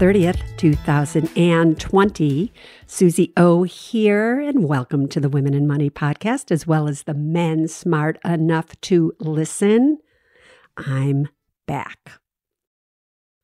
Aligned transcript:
30th, 0.00 0.56
2020. 0.56 2.52
Suze 2.86 3.20
O 3.36 3.64
here, 3.64 4.40
and 4.40 4.64
welcome 4.64 5.06
to 5.06 5.20
the 5.20 5.28
Women 5.28 5.52
and 5.52 5.68
Money 5.68 5.90
podcast, 5.90 6.50
as 6.50 6.66
well 6.66 6.88
as 6.88 7.02
the 7.02 7.12
Men 7.12 7.68
Smart 7.68 8.18
Enough 8.24 8.80
to 8.80 9.12
Listen. 9.20 9.98
I'm 10.78 11.28
back. 11.66 12.12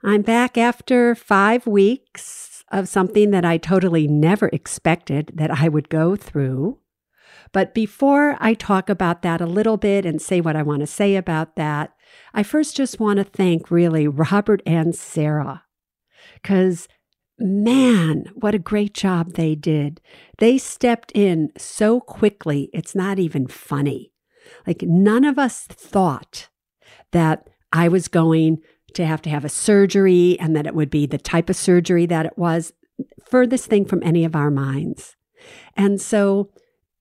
I'm 0.03 0.23
back 0.23 0.57
after 0.57 1.15
five 1.15 1.67
weeks 1.67 2.65
of 2.73 2.89
something 2.89 3.33
that 3.33 3.45
I 3.45 3.59
totally 3.59 4.09
never 4.09 4.49
expected 4.49 5.33
that 5.34 5.51
I 5.61 5.69
would 5.69 5.91
go 5.91 6.17
through. 6.17 6.79
But 7.53 7.75
before 7.75 8.39
I 8.41 8.55
talk 8.55 8.89
about 8.89 9.21
that 9.21 9.43
a 9.43 9.47
little 9.47 9.77
bit 9.77 10.07
and 10.07 10.23
say 10.23 10.41
what 10.41 10.57
I 10.57 10.62
want 10.62 10.81
to 10.81 10.87
say 10.87 11.17
about 11.17 11.57
that, 11.57 11.93
I 12.33 12.43
first 12.43 12.75
just 12.75 12.99
want 12.99 13.19
to 13.19 13.25
thank 13.25 13.71
really 13.71 14.09
Robert 14.09 14.62
and 14.65 14.95
Sarah 14.95 15.65
because 16.42 16.89
man, 17.39 18.25
what 18.34 18.55
a 18.55 18.59
great 18.59 18.95
job 18.95 19.34
they 19.34 19.55
did. 19.55 20.01
They 20.39 20.59
stepped 20.59 21.12
in 21.12 21.51
so 21.56 22.01
quickly, 22.01 22.70
it's 22.73 22.95
not 22.95 23.19
even 23.19 23.47
funny. 23.47 24.12
Like, 24.67 24.83
none 24.83 25.25
of 25.25 25.39
us 25.39 25.65
thought 25.65 26.48
that 27.12 27.48
I 27.73 27.89
was 27.89 28.09
going 28.09 28.59
to 28.95 29.05
have 29.05 29.20
to 29.23 29.31
have 29.31 29.45
a 29.45 29.51
surgery 29.51 30.39
and 30.41 30.56
that 30.56 30.67
it 30.67 30.75
would 30.75 30.91
be 30.91 31.06
the 31.06 31.19
type 31.19 31.51
of 31.51 31.56
surgery 31.56 32.06
that 32.06 32.27
it 32.27 32.39
was, 32.39 32.73
furthest 33.25 33.67
thing 33.67 33.84
from 33.84 34.03
any 34.03 34.25
of 34.25 34.34
our 34.34 34.50
minds. 34.50 35.17
And 35.77 36.00
so 36.00 36.50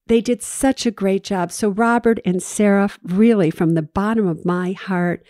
they 0.08 0.22
did 0.22 0.44
such 0.44 0.86
a 0.86 0.92
great 0.92 1.24
job. 1.24 1.52
So, 1.52 1.70
Robert 1.70 2.20
and 2.26 2.44
Sarah, 2.44 2.90
really, 3.04 3.50
from 3.50 3.74
the 3.74 3.82
bottom 3.82 4.28
of 4.28 4.46
my 4.46 4.74
heart, 4.74 5.26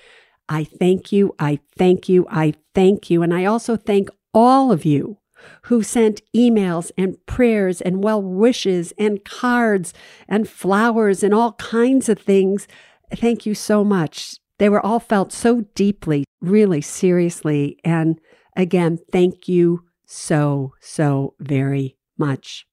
I 0.47 0.63
thank 0.63 1.11
you. 1.11 1.33
I 1.39 1.59
thank 1.77 2.07
you. 2.07 2.27
I 2.29 2.53
thank 2.73 3.09
you. 3.09 3.23
And 3.23 3.33
I 3.33 3.45
also 3.45 3.75
thank 3.75 4.09
all 4.33 4.71
of 4.71 4.85
you 4.85 5.17
who 5.63 5.83
sent 5.83 6.21
emails 6.35 6.91
and 6.97 7.23
prayers 7.25 7.81
and 7.81 8.03
well 8.03 8.21
wishes 8.21 8.93
and 8.97 9.23
cards 9.23 9.93
and 10.27 10.47
flowers 10.47 11.23
and 11.23 11.33
all 11.33 11.53
kinds 11.53 12.09
of 12.09 12.19
things. 12.19 12.67
Thank 13.13 13.45
you 13.45 13.55
so 13.55 13.83
much. 13.83 14.35
They 14.57 14.69
were 14.69 14.83
all 14.85 14.99
felt 14.99 15.33
so 15.33 15.61
deeply, 15.75 16.23
really 16.41 16.81
seriously. 16.81 17.77
And 17.83 18.19
again, 18.55 18.99
thank 19.11 19.47
you 19.47 19.83
so, 20.05 20.73
so 20.79 21.35
very 21.39 21.97
much. 22.17 22.65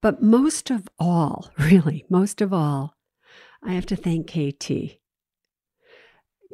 But 0.00 0.22
most 0.22 0.70
of 0.70 0.88
all, 0.98 1.50
really, 1.58 2.04
most 2.08 2.40
of 2.40 2.52
all, 2.52 2.94
I 3.62 3.72
have 3.72 3.86
to 3.86 3.96
thank 3.96 4.30
KT. 4.30 4.98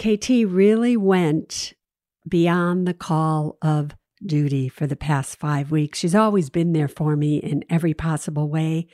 KT 0.02 0.28
really 0.48 0.96
went 0.96 1.74
beyond 2.28 2.88
the 2.88 2.94
call 2.94 3.56
of 3.62 3.94
duty 4.26 4.68
for 4.68 4.84
the 4.84 4.96
past 4.96 5.36
five 5.36 5.70
weeks. 5.70 6.00
She's 6.00 6.14
always 6.14 6.50
been 6.50 6.72
there 6.72 6.88
for 6.88 7.14
me 7.14 7.36
in 7.36 7.62
every 7.70 7.94
possible 7.94 8.48
way. 8.48 8.88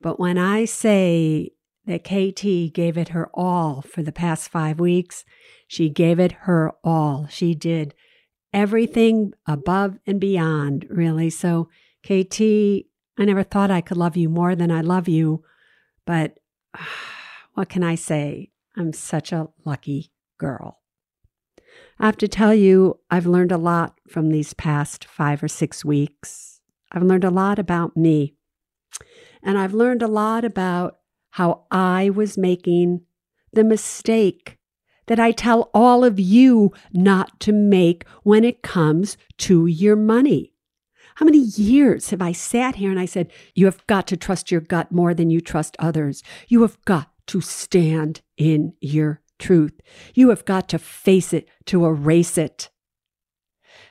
But 0.00 0.20
when 0.20 0.38
I 0.38 0.64
say 0.64 1.50
that 1.86 2.04
KT 2.04 2.72
gave 2.72 2.96
it 2.96 3.08
her 3.08 3.30
all 3.34 3.82
for 3.82 4.04
the 4.04 4.12
past 4.12 4.48
five 4.48 4.78
weeks, 4.78 5.24
she 5.66 5.88
gave 5.88 6.20
it 6.20 6.32
her 6.42 6.72
all. 6.84 7.26
She 7.28 7.56
did 7.56 7.92
everything 8.52 9.32
above 9.48 9.98
and 10.06 10.20
beyond, 10.20 10.86
really. 10.88 11.30
So, 11.30 11.68
KT, 12.04 12.40
I 13.18 13.24
never 13.24 13.42
thought 13.42 13.72
I 13.72 13.80
could 13.80 13.96
love 13.96 14.16
you 14.16 14.28
more 14.28 14.54
than 14.54 14.70
I 14.70 14.82
love 14.82 15.08
you. 15.08 15.42
But 16.06 16.38
what 17.54 17.68
can 17.68 17.82
I 17.82 17.96
say? 17.96 18.52
I'm 18.76 18.92
such 18.92 19.32
a 19.32 19.48
lucky 19.64 20.12
girl. 20.38 20.80
I 21.98 22.06
have 22.06 22.16
to 22.18 22.28
tell 22.28 22.54
you, 22.54 23.00
I've 23.10 23.26
learned 23.26 23.52
a 23.52 23.58
lot 23.58 23.98
from 24.08 24.30
these 24.30 24.54
past 24.54 25.04
five 25.04 25.42
or 25.42 25.48
six 25.48 25.84
weeks. 25.84 26.60
I've 26.92 27.02
learned 27.02 27.24
a 27.24 27.30
lot 27.30 27.58
about 27.58 27.96
me. 27.96 28.34
And 29.42 29.58
I've 29.58 29.74
learned 29.74 30.02
a 30.02 30.08
lot 30.08 30.44
about 30.44 30.98
how 31.30 31.64
I 31.70 32.10
was 32.10 32.38
making 32.38 33.02
the 33.52 33.64
mistake 33.64 34.58
that 35.06 35.20
I 35.20 35.32
tell 35.32 35.70
all 35.74 36.04
of 36.04 36.18
you 36.18 36.72
not 36.92 37.38
to 37.40 37.52
make 37.52 38.06
when 38.22 38.44
it 38.44 38.62
comes 38.62 39.16
to 39.38 39.66
your 39.66 39.96
money. 39.96 40.52
How 41.16 41.26
many 41.26 41.38
years 41.38 42.10
have 42.10 42.22
I 42.22 42.32
sat 42.32 42.76
here 42.76 42.90
and 42.90 42.98
I 42.98 43.04
said, 43.04 43.30
You 43.54 43.66
have 43.66 43.86
got 43.86 44.06
to 44.08 44.16
trust 44.16 44.50
your 44.50 44.60
gut 44.60 44.90
more 44.90 45.14
than 45.14 45.30
you 45.30 45.40
trust 45.40 45.76
others. 45.78 46.22
You 46.48 46.62
have 46.62 46.82
got 46.84 47.10
to 47.28 47.40
stand 47.40 48.22
in 48.36 48.74
your 48.80 49.20
truth. 49.38 49.80
You 50.14 50.30
have 50.30 50.44
got 50.44 50.68
to 50.70 50.78
face 50.78 51.32
it 51.32 51.48
to 51.66 51.84
erase 51.84 52.38
it. 52.38 52.70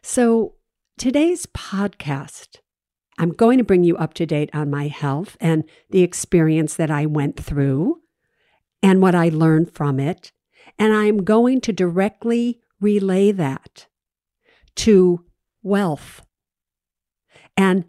So, 0.02 0.56
today's 0.98 1.46
podcast, 1.46 2.58
I'm 3.18 3.31
going 3.31 3.58
to 3.58 3.64
bring 3.64 3.84
you 3.84 3.98
up 3.98 4.14
to 4.16 4.26
date 4.26 4.50
on 4.54 4.70
my 4.70 4.88
health 4.88 5.38
and 5.40 5.64
the 5.90 6.04
experience 6.04 6.76
that 6.76 6.92
I 6.92 7.06
went 7.06 7.40
through 7.40 8.02
and 8.81 9.02
what 9.02 9.16
I 9.16 9.30
learned 9.30 9.72
from 9.72 10.00
it. 10.00 10.31
And 10.80 10.94
I'm 10.94 11.24
going 11.24 11.62
to 11.62 11.74
directly 11.74 12.60
relay 12.80 13.31
that 13.31 13.88
to 14.75 15.25
wealth 15.62 16.25
and 17.56 17.86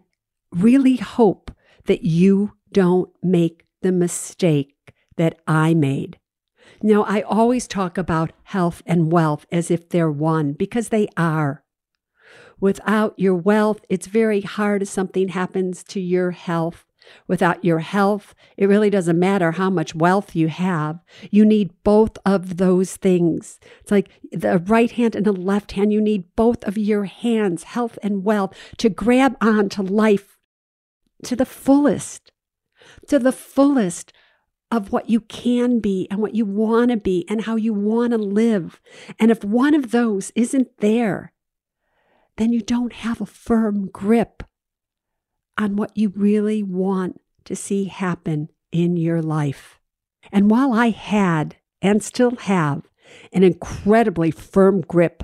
really 0.51 0.97
hope 0.97 1.51
that 1.85 2.03
you 2.03 2.53
don't 2.71 3.09
make 3.23 3.65
the 3.81 3.91
mistake 3.91 4.93
that 5.17 5.39
I 5.47 5.73
made. 5.73 6.19
Now, 6.85 7.01
I 7.01 7.21
always 7.21 7.67
talk 7.67 7.97
about 7.97 8.31
health 8.43 8.83
and 8.85 9.11
wealth 9.11 9.47
as 9.51 9.71
if 9.71 9.89
they're 9.89 10.11
one 10.11 10.53
because 10.53 10.89
they 10.89 11.07
are. 11.17 11.63
Without 12.59 13.17
your 13.17 13.33
wealth, 13.33 13.83
it's 13.89 14.05
very 14.05 14.41
hard 14.41 14.83
if 14.83 14.87
something 14.89 15.29
happens 15.29 15.83
to 15.85 15.99
your 15.99 16.29
health. 16.29 16.85
Without 17.27 17.65
your 17.65 17.79
health, 17.79 18.35
it 18.55 18.67
really 18.67 18.91
doesn't 18.91 19.17
matter 19.17 19.53
how 19.53 19.71
much 19.71 19.95
wealth 19.95 20.35
you 20.35 20.47
have. 20.47 20.99
You 21.31 21.43
need 21.43 21.71
both 21.83 22.19
of 22.23 22.57
those 22.57 22.97
things. 22.97 23.59
It's 23.81 23.89
like 23.89 24.11
the 24.31 24.59
right 24.59 24.91
hand 24.91 25.15
and 25.15 25.25
the 25.25 25.31
left 25.31 25.71
hand. 25.71 25.91
You 25.91 26.01
need 26.01 26.35
both 26.35 26.63
of 26.65 26.77
your 26.77 27.05
hands, 27.05 27.63
health 27.63 27.97
and 28.03 28.23
wealth, 28.23 28.53
to 28.77 28.89
grab 28.89 29.37
on 29.41 29.69
to 29.69 29.81
life 29.81 30.37
to 31.23 31.35
the 31.35 31.47
fullest, 31.47 32.31
to 33.07 33.17
the 33.17 33.31
fullest 33.31 34.13
of 34.75 34.91
what 34.91 35.09
you 35.09 35.21
can 35.21 35.79
be 35.79 36.07
and 36.11 36.19
what 36.21 36.35
you 36.35 36.45
want 36.45 36.91
to 36.91 36.97
be 36.97 37.25
and 37.29 37.45
how 37.45 37.55
you 37.55 37.73
want 37.73 38.11
to 38.11 38.17
live. 38.17 38.81
And 39.17 39.31
if 39.31 39.43
one 39.43 39.73
of 39.73 39.91
those 39.91 40.31
isn't 40.35 40.79
there, 40.79 41.31
then 42.37 42.51
you 42.51 42.61
don't 42.61 42.93
have 42.93 43.21
a 43.21 43.25
firm 43.25 43.87
grip 43.87 44.43
on 45.57 45.77
what 45.77 45.95
you 45.95 46.09
really 46.09 46.61
want 46.61 47.21
to 47.45 47.55
see 47.55 47.85
happen 47.85 48.49
in 48.71 48.97
your 48.97 49.21
life. 49.21 49.79
And 50.31 50.51
while 50.51 50.73
I 50.73 50.89
had 50.89 51.55
and 51.81 52.03
still 52.03 52.35
have 52.35 52.83
an 53.31 53.43
incredibly 53.43 54.31
firm 54.31 54.81
grip 54.81 55.23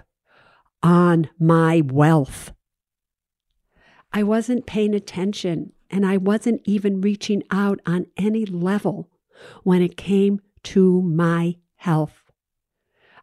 on 0.83 1.29
my 1.39 1.81
wealth. 1.81 2.53
I 4.13 4.23
wasn't 4.23 4.65
paying 4.65 4.93
attention 4.93 5.73
and 5.89 6.05
I 6.05 6.17
wasn't 6.17 6.61
even 6.65 7.01
reaching 7.01 7.43
out 7.51 7.79
on 7.85 8.07
any 8.17 8.45
level 8.45 9.10
when 9.63 9.81
it 9.81 9.97
came 9.97 10.41
to 10.63 11.01
my 11.01 11.55
health. 11.75 12.31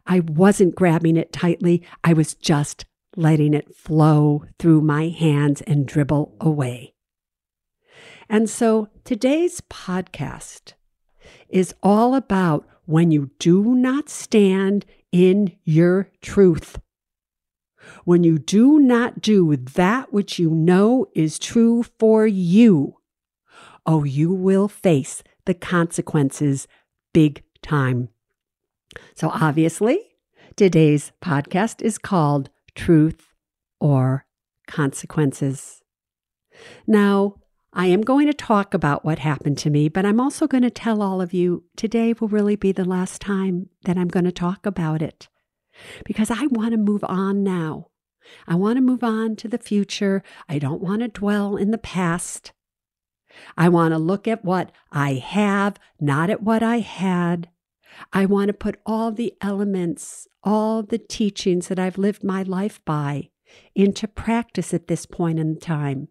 I 0.05 0.21
wasn't 0.21 0.75
grabbing 0.75 1.17
it 1.17 1.31
tightly, 1.31 1.83
I 2.03 2.13
was 2.13 2.33
just 2.33 2.85
letting 3.15 3.53
it 3.53 3.75
flow 3.75 4.43
through 4.57 4.81
my 4.81 5.09
hands 5.09 5.61
and 5.61 5.85
dribble 5.85 6.35
away. 6.39 6.93
And 8.29 8.49
so 8.49 8.89
today's 9.03 9.61
podcast 9.61 10.73
is 11.49 11.73
all 11.81 12.15
about 12.15 12.67
when 12.85 13.11
you 13.11 13.31
do 13.39 13.75
not 13.75 14.09
stand 14.09 14.85
in 15.11 15.55
your 15.63 16.09
truth. 16.21 16.79
When 18.05 18.23
you 18.23 18.37
do 18.37 18.79
not 18.79 19.21
do 19.21 19.55
that 19.55 20.13
which 20.13 20.37
you 20.37 20.51
know 20.51 21.07
is 21.15 21.39
true 21.39 21.83
for 21.97 22.27
you, 22.27 22.97
oh, 23.85 24.03
you 24.03 24.31
will 24.31 24.67
face 24.67 25.23
the 25.49 25.53
consequences 25.55 26.67
big 27.11 27.41
time. 27.63 28.09
So, 29.15 29.31
obviously, 29.33 29.99
today's 30.55 31.11
podcast 31.23 31.81
is 31.81 31.97
called 31.97 32.51
Truth 32.75 33.33
or 33.79 34.27
Consequences. 34.67 35.81
Now, 36.85 37.37
I 37.73 37.87
am 37.87 38.01
going 38.01 38.27
to 38.27 38.33
talk 38.33 38.75
about 38.75 39.03
what 39.03 39.17
happened 39.17 39.57
to 39.59 39.71
me, 39.71 39.89
but 39.89 40.05
I'm 40.05 40.19
also 40.19 40.45
going 40.45 40.61
to 40.61 40.69
tell 40.69 41.01
all 41.01 41.19
of 41.19 41.33
you 41.33 41.63
today 41.75 42.13
will 42.19 42.27
really 42.27 42.55
be 42.55 42.71
the 42.71 42.85
last 42.85 43.19
time 43.19 43.69
that 43.85 43.97
I'm 43.97 44.07
going 44.07 44.25
to 44.25 44.31
talk 44.31 44.67
about 44.67 45.01
it 45.01 45.29
because 46.05 46.29
I 46.29 46.45
want 46.51 46.73
to 46.73 46.77
move 46.77 47.03
on 47.03 47.43
now. 47.43 47.87
I 48.47 48.53
want 48.53 48.77
to 48.77 48.81
move 48.81 49.03
on 49.03 49.35
to 49.37 49.47
the 49.47 49.57
future. 49.57 50.21
I 50.47 50.59
don't 50.59 50.81
want 50.81 51.01
to 51.01 51.07
dwell 51.07 51.57
in 51.57 51.71
the 51.71 51.79
past. 51.79 52.51
I 53.57 53.69
want 53.69 53.93
to 53.93 53.97
look 53.97 54.27
at 54.27 54.45
what 54.45 54.71
I 54.91 55.13
have, 55.13 55.77
not 55.99 56.29
at 56.29 56.43
what 56.43 56.63
I 56.63 56.79
had. 56.79 57.49
I 58.13 58.25
want 58.25 58.47
to 58.47 58.53
put 58.53 58.79
all 58.85 59.11
the 59.11 59.33
elements, 59.41 60.27
all 60.43 60.83
the 60.83 60.97
teachings 60.97 61.67
that 61.67 61.79
I've 61.79 61.97
lived 61.97 62.23
my 62.23 62.43
life 62.43 62.83
by 62.85 63.29
into 63.75 64.07
practice 64.07 64.73
at 64.73 64.87
this 64.87 65.05
point 65.05 65.39
in 65.39 65.59
time. 65.59 66.07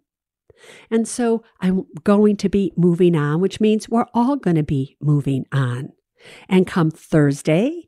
And 0.90 1.06
so 1.06 1.44
I'm 1.60 1.86
going 2.04 2.36
to 2.38 2.48
be 2.48 2.72
moving 2.76 3.14
on, 3.14 3.40
which 3.40 3.60
means 3.60 3.88
we're 3.88 4.06
all 4.12 4.36
going 4.36 4.56
to 4.56 4.62
be 4.62 4.96
moving 5.00 5.46
on. 5.52 5.92
And 6.48 6.66
come 6.66 6.90
Thursday, 6.90 7.87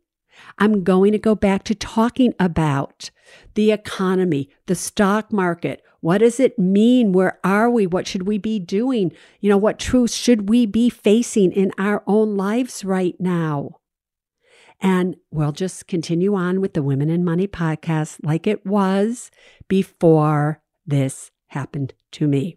I'm 0.59 0.85
going 0.85 1.13
to 1.13 1.19
go 1.19 1.35
back 1.35 1.65
to 1.65 1.75
talking 1.75 2.35
about 2.39 3.11
the 3.55 3.71
economy, 3.71 4.49
the 4.67 4.75
stock 4.75 5.33
market. 5.33 5.83
What 6.01 6.19
does 6.19 6.41
it 6.41 6.59
mean? 6.59 7.13
Where 7.13 7.39
are 7.45 7.71
we? 7.71 7.87
What 7.87 8.07
should 8.07 8.27
we 8.27 8.39
be 8.39 8.59
doing? 8.59 9.13
You 9.41 9.51
know, 9.51 9.59
what 9.59 9.79
truths 9.79 10.15
should 10.15 10.49
we 10.49 10.67
be 10.67 10.91
facing 10.91 11.53
in 11.53 11.73
our 11.79 12.03
own 12.07 12.37
lives 12.37 12.85
right 12.85 13.15
now? 13.21 13.81
And 14.81 15.17
we'll 15.31 15.53
just 15.53 15.87
continue 15.87 16.35
on 16.35 16.61
with 16.61 16.73
the 16.73 16.83
Women 16.83 17.11
and 17.11 17.25
Money 17.25 17.47
podcast 17.47 18.19
like 18.23 18.47
it 18.47 18.65
was 18.65 19.31
before 19.69 20.63
this 20.87 21.31
happened 21.49 21.93
to 22.13 22.27
me. 22.27 22.57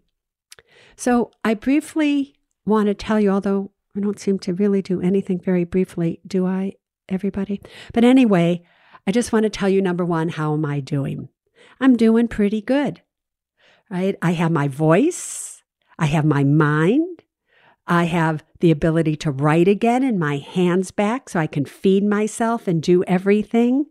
So 0.96 1.32
I 1.44 1.54
briefly 1.54 2.36
want 2.66 2.88
to 2.88 2.94
tell 2.94 3.20
you, 3.20 3.30
although 3.30 3.72
I 3.96 4.00
don't 4.00 4.20
seem 4.20 4.40
to 4.40 4.54
really 4.54 4.82
do 4.82 5.02
anything 5.02 5.40
very 5.40 5.66
briefly, 5.66 6.22
do 6.26 6.46
I, 6.46 6.74
everybody? 7.10 7.62
But 7.94 8.04
anyway, 8.04 8.64
I 9.06 9.12
just 9.12 9.32
want 9.32 9.44
to 9.44 9.50
tell 9.50 9.70
you 9.70 9.82
number 9.82 10.06
one, 10.06 10.30
how 10.30 10.54
am 10.54 10.66
I 10.66 10.80
doing? 10.80 11.30
I'm 11.80 11.96
doing 11.98 12.28
pretty 12.28 12.62
good, 12.62 13.02
right? 13.90 14.16
I 14.22 14.32
have 14.32 14.52
my 14.52 14.68
voice, 14.68 15.64
I 16.00 16.06
have 16.08 16.26
my 16.26 16.44
mind, 16.44 17.24
I 17.86 18.06
have 18.06 18.44
the 18.60 18.72
ability 18.72 19.16
to 19.18 19.32
write 19.32 19.68
again 19.68 20.04
and 20.04 20.18
my 20.18 20.38
hands 20.38 20.92
back 20.92 21.30
so 21.30 21.40
I 21.40 21.48
can 21.48 21.66
feed 21.66 22.04
myself 22.04 22.68
and 22.68 22.82
do 22.82 23.04
everything 23.04 23.88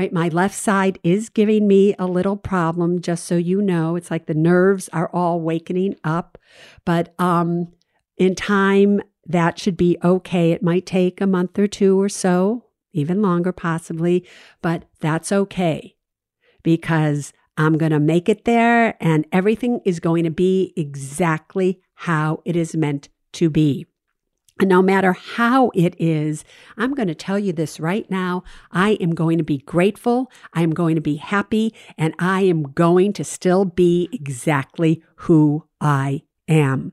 right? 0.00 0.14
My 0.14 0.28
left 0.28 0.54
side 0.54 0.98
is 1.02 1.28
giving 1.28 1.68
me 1.68 1.94
a 1.98 2.06
little 2.06 2.38
problem, 2.38 3.02
just 3.02 3.26
so 3.26 3.36
you 3.36 3.60
know. 3.60 3.96
It's 3.96 4.10
like 4.10 4.24
the 4.24 4.32
nerves 4.32 4.88
are 4.94 5.10
all 5.12 5.42
wakening 5.42 5.96
up, 6.04 6.38
but 6.86 7.14
um, 7.18 7.72
in 8.16 8.34
time, 8.34 9.02
that 9.32 9.58
should 9.58 9.76
be 9.76 9.96
okay. 10.02 10.52
It 10.52 10.62
might 10.62 10.86
take 10.86 11.20
a 11.20 11.26
month 11.26 11.58
or 11.58 11.66
two 11.66 12.00
or 12.00 12.08
so, 12.08 12.64
even 12.92 13.22
longer 13.22 13.52
possibly, 13.52 14.26
but 14.62 14.84
that's 15.00 15.32
okay 15.32 15.96
because 16.62 17.32
I'm 17.56 17.78
going 17.78 17.92
to 17.92 18.00
make 18.00 18.28
it 18.28 18.44
there 18.44 18.96
and 19.00 19.26
everything 19.32 19.80
is 19.84 20.00
going 20.00 20.24
to 20.24 20.30
be 20.30 20.72
exactly 20.76 21.80
how 21.94 22.42
it 22.44 22.56
is 22.56 22.74
meant 22.74 23.08
to 23.32 23.50
be. 23.50 23.86
And 24.58 24.68
no 24.68 24.82
matter 24.82 25.12
how 25.12 25.70
it 25.74 25.94
is, 25.98 26.44
I'm 26.76 26.94
going 26.94 27.08
to 27.08 27.14
tell 27.14 27.38
you 27.38 27.52
this 27.52 27.80
right 27.80 28.10
now. 28.10 28.44
I 28.70 28.90
am 29.00 29.14
going 29.14 29.38
to 29.38 29.44
be 29.44 29.58
grateful. 29.58 30.30
I 30.52 30.62
am 30.62 30.72
going 30.72 30.96
to 30.96 31.00
be 31.00 31.16
happy 31.16 31.74
and 31.96 32.14
I 32.18 32.42
am 32.42 32.64
going 32.64 33.14
to 33.14 33.24
still 33.24 33.64
be 33.64 34.10
exactly 34.12 35.02
who 35.16 35.64
I 35.80 36.22
am. 36.46 36.92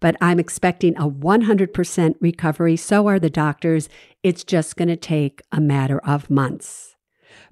But 0.00 0.16
I'm 0.20 0.38
expecting 0.38 0.96
a 0.96 1.08
100% 1.08 2.14
recovery. 2.20 2.76
So 2.76 3.06
are 3.06 3.18
the 3.18 3.30
doctors. 3.30 3.88
It's 4.22 4.44
just 4.44 4.76
going 4.76 4.88
to 4.88 4.96
take 4.96 5.42
a 5.50 5.60
matter 5.60 5.98
of 6.00 6.30
months. 6.30 6.96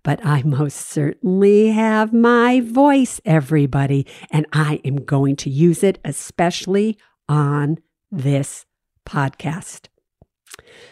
But 0.03 0.25
I 0.25 0.43
most 0.43 0.77
certainly 0.77 1.69
have 1.69 2.13
my 2.13 2.61
voice, 2.61 3.21
everybody, 3.25 4.07
and 4.31 4.47
I 4.53 4.81
am 4.85 5.05
going 5.05 5.37
to 5.37 5.51
use 5.51 5.83
it, 5.83 5.99
especially 6.05 6.99
on 7.29 7.79
this 8.11 8.67
podcast. 9.07 9.87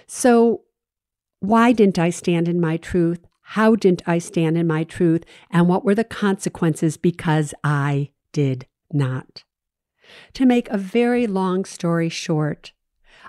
So, 0.07 0.63
why 1.41 1.73
didn't 1.73 1.99
I 1.99 2.11
stand 2.11 2.49
in 2.49 2.61
my 2.61 2.77
truth? 2.77 3.25
How 3.53 3.77
didn't 3.77 4.03
I 4.07 4.19
stand 4.19 4.59
in 4.59 4.67
my 4.67 4.85
truth? 4.85 5.25
And 5.51 5.69
what 5.69 5.85
were 5.85 5.95
the 5.95 6.05
consequences 6.05 6.97
because 6.97 7.55
I 7.65 8.11
did 8.33 8.67
not? 8.93 9.45
To 10.35 10.47
make 10.47 10.69
a 10.69 10.79
very 10.79 11.27
long 11.27 11.65
story 11.65 12.09
short, 12.09 12.73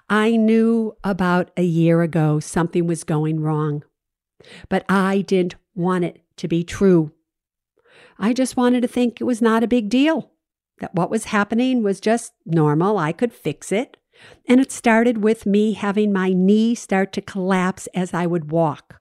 I 0.09 0.35
knew 0.35 0.95
about 1.03 1.51
a 1.55 1.63
year 1.63 2.01
ago 2.01 2.39
something 2.39 2.87
was 2.87 3.03
going 3.03 3.39
wrong, 3.39 3.83
but 4.69 4.85
I 4.89 5.21
didn't 5.21 5.55
want 5.75 6.05
it 6.05 6.23
to 6.37 6.47
be 6.47 6.63
true. 6.63 7.11
I 8.17 8.33
just 8.33 8.57
wanted 8.57 8.81
to 8.81 8.87
think 8.87 9.19
it 9.19 9.25
was 9.25 9.41
not 9.41 9.63
a 9.63 9.67
big 9.67 9.89
deal, 9.89 10.31
that 10.79 10.95
what 10.95 11.09
was 11.09 11.25
happening 11.25 11.83
was 11.83 11.99
just 11.99 12.33
normal. 12.45 12.97
I 12.97 13.11
could 13.11 13.33
fix 13.33 13.71
it. 13.71 13.97
And 14.47 14.59
it 14.59 14.71
started 14.71 15.19
with 15.23 15.45
me 15.45 15.73
having 15.73 16.11
my 16.11 16.33
knee 16.33 16.75
start 16.75 17.13
to 17.13 17.21
collapse 17.21 17.87
as 17.93 18.13
I 18.13 18.25
would 18.25 18.51
walk. 18.51 18.99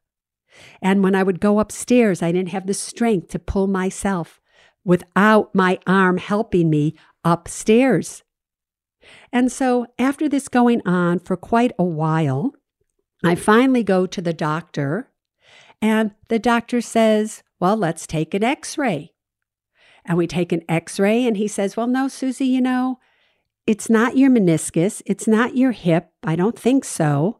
And 0.80 1.02
when 1.02 1.14
I 1.14 1.22
would 1.22 1.40
go 1.40 1.58
upstairs, 1.58 2.22
I 2.22 2.32
didn't 2.32 2.50
have 2.50 2.66
the 2.66 2.74
strength 2.74 3.28
to 3.30 3.38
pull 3.38 3.66
myself 3.66 4.40
without 4.84 5.54
my 5.54 5.78
arm 5.86 6.18
helping 6.18 6.70
me 6.70 6.94
upstairs. 7.32 8.22
And 9.32 9.52
so, 9.52 9.86
after 9.98 10.28
this 10.28 10.48
going 10.48 10.80
on 10.86 11.18
for 11.18 11.36
quite 11.36 11.72
a 11.78 11.84
while, 11.84 12.54
I 13.24 13.34
finally 13.34 13.82
go 13.82 14.06
to 14.06 14.22
the 14.22 14.32
doctor, 14.32 15.10
and 15.82 16.12
the 16.28 16.38
doctor 16.38 16.80
says, 16.80 17.42
Well, 17.60 17.76
let's 17.76 18.06
take 18.06 18.34
an 18.34 18.44
x 18.44 18.78
ray. 18.78 19.12
And 20.04 20.16
we 20.16 20.26
take 20.26 20.52
an 20.52 20.62
x 20.68 20.98
ray, 20.98 21.26
and 21.26 21.36
he 21.36 21.48
says, 21.48 21.76
Well, 21.76 21.86
no, 21.86 22.08
Suze, 22.08 22.40
you 22.40 22.60
know, 22.60 22.98
it's 23.66 23.90
not 23.90 24.16
your 24.16 24.30
meniscus. 24.30 25.02
It's 25.04 25.28
not 25.28 25.56
your 25.56 25.72
hip. 25.72 26.10
I 26.24 26.36
don't 26.36 26.58
think 26.58 26.84
so. 26.84 27.38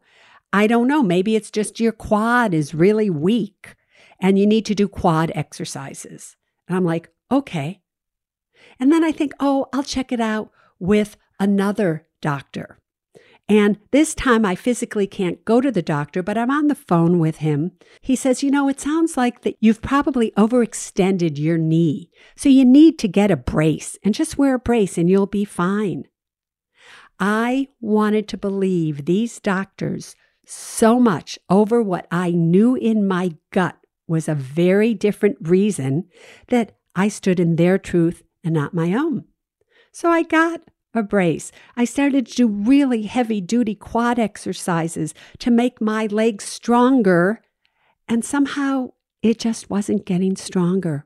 I 0.53 0.67
don't 0.67 0.87
know. 0.87 1.01
Maybe 1.01 1.35
it's 1.35 1.49
just 1.49 1.79
your 1.79 1.91
quad 1.91 2.53
is 2.53 2.75
really 2.75 3.09
weak 3.09 3.75
and 4.19 4.37
you 4.37 4.45
need 4.45 4.65
to 4.65 4.75
do 4.75 4.87
quad 4.87 5.31
exercises. 5.33 6.35
And 6.67 6.77
I'm 6.77 6.85
like, 6.85 7.09
okay. 7.31 7.81
And 8.79 8.91
then 8.91 9.03
I 9.03 9.11
think, 9.11 9.33
oh, 9.39 9.67
I'll 9.73 9.83
check 9.83 10.11
it 10.11 10.21
out 10.21 10.51
with 10.79 11.17
another 11.39 12.07
doctor. 12.21 12.79
And 13.49 13.79
this 13.89 14.13
time 14.13 14.45
I 14.45 14.53
physically 14.53 15.07
can't 15.07 15.43
go 15.43 15.59
to 15.59 15.71
the 15.71 15.81
doctor, 15.81 16.21
but 16.21 16.37
I'm 16.37 16.51
on 16.51 16.67
the 16.67 16.75
phone 16.75 17.17
with 17.17 17.37
him. 17.37 17.71
He 17.99 18.15
says, 18.15 18.43
You 18.43 18.51
know, 18.51 18.69
it 18.69 18.79
sounds 18.79 19.17
like 19.17 19.41
that 19.41 19.57
you've 19.59 19.81
probably 19.81 20.31
overextended 20.37 21.39
your 21.39 21.57
knee. 21.57 22.11
So 22.37 22.47
you 22.47 22.63
need 22.63 22.99
to 22.99 23.07
get 23.07 23.31
a 23.31 23.35
brace 23.35 23.97
and 24.03 24.13
just 24.13 24.37
wear 24.37 24.53
a 24.53 24.59
brace 24.59 24.99
and 24.99 25.09
you'll 25.09 25.25
be 25.25 25.45
fine. 25.45 26.03
I 27.19 27.69
wanted 27.81 28.27
to 28.29 28.37
believe 28.37 29.05
these 29.05 29.39
doctors 29.39 30.15
so 30.45 30.99
much 30.99 31.39
over 31.49 31.81
what 31.81 32.07
I 32.11 32.31
knew 32.31 32.75
in 32.75 33.07
my 33.07 33.35
gut 33.51 33.77
was 34.07 34.29
a 34.29 34.35
very 34.35 34.93
different 34.93 35.37
reason 35.41 36.05
that 36.47 36.77
I 36.95 37.07
stood 37.07 37.39
in 37.39 37.55
their 37.55 37.77
truth 37.77 38.23
and 38.43 38.53
not 38.53 38.73
my 38.73 38.93
own. 38.93 39.25
So 39.91 40.09
I 40.09 40.23
got 40.23 40.61
a 40.93 41.03
brace. 41.03 41.51
I 41.77 41.85
started 41.85 42.27
to 42.27 42.35
do 42.35 42.47
really 42.47 43.03
heavy 43.03 43.41
duty 43.41 43.75
quad 43.75 44.17
exercises 44.19 45.13
to 45.39 45.51
make 45.51 45.81
my 45.81 46.07
legs 46.07 46.43
stronger. 46.45 47.41
And 48.07 48.25
somehow 48.25 48.89
it 49.21 49.39
just 49.39 49.69
wasn't 49.69 50.05
getting 50.05 50.35
stronger. 50.35 51.05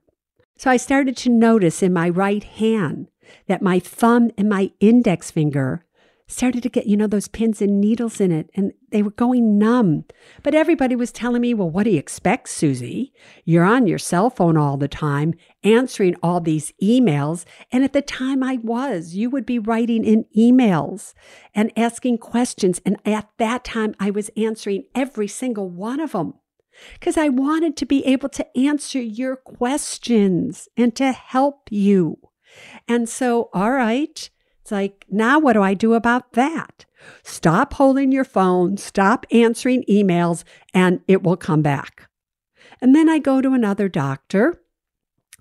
So 0.58 0.70
I 0.70 0.78
started 0.78 1.18
to 1.18 1.30
notice 1.30 1.84
in 1.84 1.94
my 1.94 2.10
right 2.10 2.44
hand 2.44 3.10
that 3.48 3.62
my 3.62 3.80
thumb 3.80 4.32
and 4.38 4.48
my 4.48 4.72
index 4.80 5.32
finger 5.32 5.83
started 6.34 6.64
to 6.64 6.70
get, 6.70 6.88
you 6.88 6.98
know, 6.98 7.08
those 7.08 7.28
pins 7.28 7.62
and 7.62 7.80
needles 7.80 8.20
in 8.20 8.32
it, 8.32 8.50
and 8.56 8.74
they 8.90 9.02
were 9.02 9.12
going 9.12 9.58
numb. 9.58 10.06
But 10.42 10.56
everybody 10.56 10.96
was 10.96 11.12
telling 11.12 11.42
me, 11.42 11.54
well, 11.54 11.70
what 11.70 11.84
do 11.84 11.92
you 11.92 12.00
expect, 12.00 12.50
Suze? 12.50 13.10
You're 13.46 13.64
on 13.64 13.88
your 13.88 13.98
cell 13.98 14.30
phone 14.30 14.58
all 14.58 14.78
the 14.78 14.88
time, 14.88 15.34
answering 15.64 16.16
all 16.22 16.42
these 16.42 16.74
emails. 16.82 17.46
And 17.72 17.84
at 17.84 17.94
the 17.94 18.02
time 18.02 18.44
I 18.44 18.60
was, 18.62 19.16
you 19.16 19.30
would 19.30 19.46
be 19.46 19.60
writing 19.60 20.04
in 20.04 20.26
emails 20.36 21.14
and 21.54 21.72
asking 21.78 22.18
questions. 22.18 22.82
And 22.86 22.98
at 23.06 23.30
that 23.38 23.64
time, 23.64 23.96
I 24.00 24.10
was 24.10 24.30
answering 24.36 24.86
every 24.96 25.28
single 25.28 25.70
one 25.70 26.00
of 26.00 26.12
them 26.12 26.34
because 26.94 27.18
I 27.18 27.30
wanted 27.30 27.78
to 27.78 27.86
be 27.86 28.06
able 28.06 28.30
to 28.30 28.58
answer 28.58 29.00
your 29.00 29.36
questions 29.36 30.68
and 30.76 30.96
to 30.96 31.12
help 31.12 31.68
you. 31.70 32.18
And 32.88 33.08
so, 33.08 33.50
all 33.54 33.72
right, 33.72 34.30
it's 34.64 34.72
like, 34.72 35.06
now 35.10 35.40
what 35.40 35.54
do 35.54 35.62
I 35.62 35.74
do 35.74 35.94
about 35.94 36.34
that? 36.34 36.86
Stop 37.22 37.74
holding 37.74 38.14
your 38.14 38.24
phone, 38.24 38.78
stop 38.78 39.26
answering 39.30 39.84
emails, 39.90 40.46
and 40.74 41.02
it 41.06 41.22
will 41.22 41.36
come 41.36 41.62
back. 41.62 42.10
And 42.80 42.96
then 42.96 43.10
I 43.10 43.20
go 43.20 43.42
to 43.42 43.52
another 43.54 43.90
doctor 43.90 44.62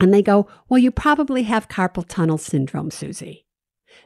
and 0.00 0.12
they 0.12 0.22
go, 0.22 0.48
Well, 0.68 0.78
you 0.78 0.90
probably 0.90 1.44
have 1.44 1.68
carpal 1.68 2.04
tunnel 2.04 2.36
syndrome, 2.36 2.90
Suze. 2.90 3.22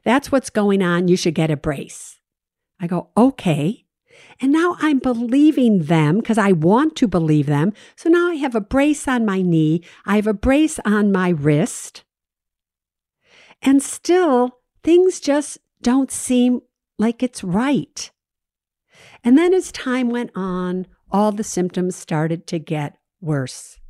That's 0.04 0.30
what's 0.30 0.50
going 0.50 0.82
on. 0.82 1.08
You 1.08 1.16
should 1.16 1.34
get 1.34 1.50
a 1.50 1.56
brace. 1.56 2.20
I 2.78 2.86
go, 2.86 3.08
Okay. 3.16 3.86
And 4.38 4.52
now 4.52 4.76
I'm 4.80 4.98
believing 4.98 5.84
them 5.84 6.18
because 6.18 6.36
I 6.36 6.52
want 6.52 6.94
to 6.96 7.08
believe 7.08 7.46
them. 7.46 7.72
So 7.96 8.10
now 8.10 8.28
I 8.28 8.34
have 8.34 8.54
a 8.54 8.60
brace 8.60 9.08
on 9.08 9.24
my 9.24 9.40
knee, 9.40 9.82
I 10.04 10.16
have 10.16 10.26
a 10.26 10.34
brace 10.34 10.78
on 10.84 11.10
my 11.10 11.30
wrist. 11.30 12.04
And 13.62 13.82
still, 13.82 14.58
things 14.86 15.18
just 15.18 15.58
don't 15.82 16.12
seem 16.12 16.62
like 16.96 17.20
it's 17.20 17.42
right. 17.42 18.12
And 19.24 19.36
then 19.36 19.52
as 19.52 19.72
time 19.72 20.10
went 20.10 20.30
on, 20.36 20.86
all 21.10 21.32
the 21.32 21.42
symptoms 21.42 21.96
started 21.96 22.46
to 22.46 22.60
get 22.60 22.96
worse. 23.20 23.80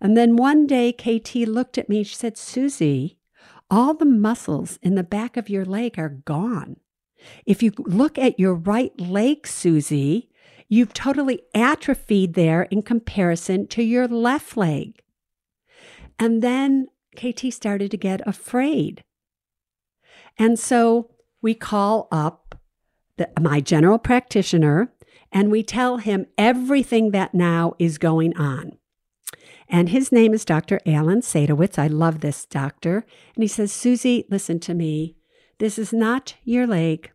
And 0.00 0.16
then 0.16 0.34
one 0.34 0.66
day, 0.66 0.92
KT 0.92 1.36
looked 1.46 1.78
at 1.78 1.88
me. 1.88 2.02
She 2.02 2.16
said, 2.16 2.36
Suze, 2.36 3.14
all 3.70 3.94
the 3.94 4.04
muscles 4.04 4.76
in 4.82 4.96
the 4.96 5.04
back 5.04 5.36
of 5.36 5.48
your 5.48 5.64
leg 5.64 6.00
are 6.00 6.08
gone. 6.08 6.78
If 7.46 7.62
you 7.62 7.70
look 7.78 8.18
at 8.18 8.40
your 8.40 8.54
right 8.54 8.98
leg, 9.00 9.46
Suze, 9.46 10.24
you've 10.68 10.92
totally 10.92 11.42
atrophied 11.54 12.34
there 12.34 12.62
in 12.62 12.82
comparison 12.82 13.68
to 13.68 13.84
your 13.84 14.08
left 14.08 14.56
leg. 14.56 15.00
And 16.18 16.42
then 16.42 16.88
KT 17.16 17.52
started 17.52 17.92
to 17.92 17.96
get 17.96 18.26
afraid. 18.26 19.04
And 20.38 20.58
so 20.58 21.10
we 21.42 21.54
call 21.54 22.08
up 22.10 22.58
the, 23.16 23.30
my 23.40 23.60
general 23.60 23.98
practitioner 23.98 24.92
and 25.30 25.50
we 25.50 25.62
tell 25.62 25.98
him 25.98 26.26
everything 26.38 27.10
that 27.10 27.34
now 27.34 27.74
is 27.78 27.98
going 27.98 28.36
on. 28.36 28.78
And 29.68 29.88
his 29.88 30.12
name 30.12 30.34
is 30.34 30.44
Dr. 30.44 30.80
Alan 30.86 31.20
Sadowitz. 31.20 31.78
I 31.78 31.86
love 31.86 32.20
this 32.20 32.46
doctor. 32.46 33.04
And 33.34 33.42
he 33.42 33.48
says, 33.48 33.72
Suze, 33.72 34.24
listen 34.30 34.60
to 34.60 34.74
me. 34.74 35.16
This 35.58 35.78
is 35.78 35.92
not 35.92 36.34
your 36.44 36.66
leg. 36.66 37.10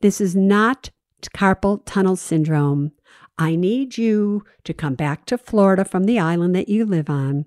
This 0.00 0.20
is 0.20 0.34
not 0.34 0.90
carpal 1.34 1.82
tunnel 1.84 2.16
syndrome. 2.16 2.92
I 3.38 3.56
need 3.56 3.96
you 3.96 4.44
to 4.64 4.74
come 4.74 4.94
back 4.94 5.24
to 5.26 5.38
Florida 5.38 5.84
from 5.84 6.04
the 6.04 6.18
island 6.18 6.54
that 6.54 6.68
you 6.68 6.84
live 6.84 7.08
on. 7.08 7.46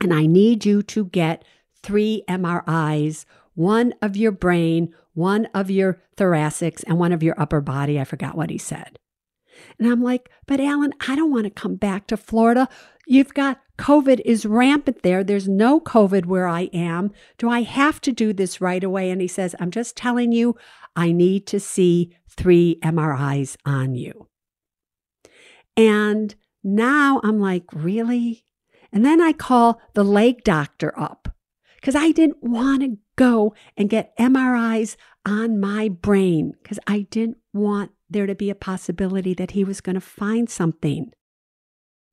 And 0.00 0.12
I 0.12 0.26
need 0.26 0.64
you 0.64 0.82
to 0.82 1.06
get 1.06 1.44
three 1.82 2.22
MRIs 2.28 3.24
one 3.54 3.94
of 4.02 4.16
your 4.16 4.32
brain, 4.32 4.94
one 5.14 5.46
of 5.54 5.70
your 5.70 6.02
thoracics, 6.16 6.82
and 6.86 6.98
one 6.98 7.12
of 7.12 7.22
your 7.22 7.38
upper 7.40 7.60
body. 7.60 8.00
I 8.00 8.04
forgot 8.04 8.36
what 8.36 8.50
he 8.50 8.58
said. 8.58 8.98
And 9.78 9.90
I'm 9.90 10.02
like, 10.02 10.30
but 10.46 10.60
Alan, 10.60 10.92
I 11.06 11.16
don't 11.16 11.30
want 11.30 11.44
to 11.44 11.50
come 11.50 11.76
back 11.76 12.06
to 12.08 12.16
Florida. 12.16 12.68
You've 13.06 13.34
got 13.34 13.60
COVID 13.78 14.20
is 14.24 14.46
rampant 14.46 15.02
there. 15.02 15.24
There's 15.24 15.48
no 15.48 15.80
COVID 15.80 16.26
where 16.26 16.46
I 16.46 16.62
am. 16.72 17.12
Do 17.38 17.50
I 17.50 17.62
have 17.62 18.00
to 18.02 18.12
do 18.12 18.32
this 18.32 18.60
right 18.60 18.82
away? 18.82 19.10
And 19.10 19.20
he 19.20 19.28
says, 19.28 19.54
I'm 19.58 19.70
just 19.70 19.96
telling 19.96 20.32
you, 20.32 20.56
I 20.94 21.12
need 21.12 21.46
to 21.48 21.60
see 21.60 22.14
three 22.28 22.78
MRIs 22.82 23.56
on 23.64 23.94
you. 23.94 24.28
And 25.76 26.34
now 26.62 27.20
I'm 27.24 27.40
like, 27.40 27.64
really? 27.72 28.44
And 28.92 29.04
then 29.04 29.20
I 29.20 29.32
call 29.32 29.80
the 29.94 30.04
leg 30.04 30.44
doctor 30.44 30.98
up 30.98 31.34
because 31.76 31.96
I 31.96 32.12
didn't 32.12 32.42
want 32.42 32.82
to 32.82 32.98
go 33.16 33.54
and 33.76 33.90
get 33.90 34.16
MRIs 34.16 34.96
on 35.26 35.60
my 35.60 35.88
brain 35.88 36.54
because 36.62 36.78
I 36.86 37.06
didn't 37.10 37.38
want 37.52 37.92
there 38.10 38.26
to 38.26 38.34
be 38.34 38.50
a 38.50 38.54
possibility 38.54 39.34
that 39.34 39.52
he 39.52 39.64
was 39.64 39.80
going 39.80 39.94
to 39.94 40.00
find 40.00 40.48
something. 40.48 41.12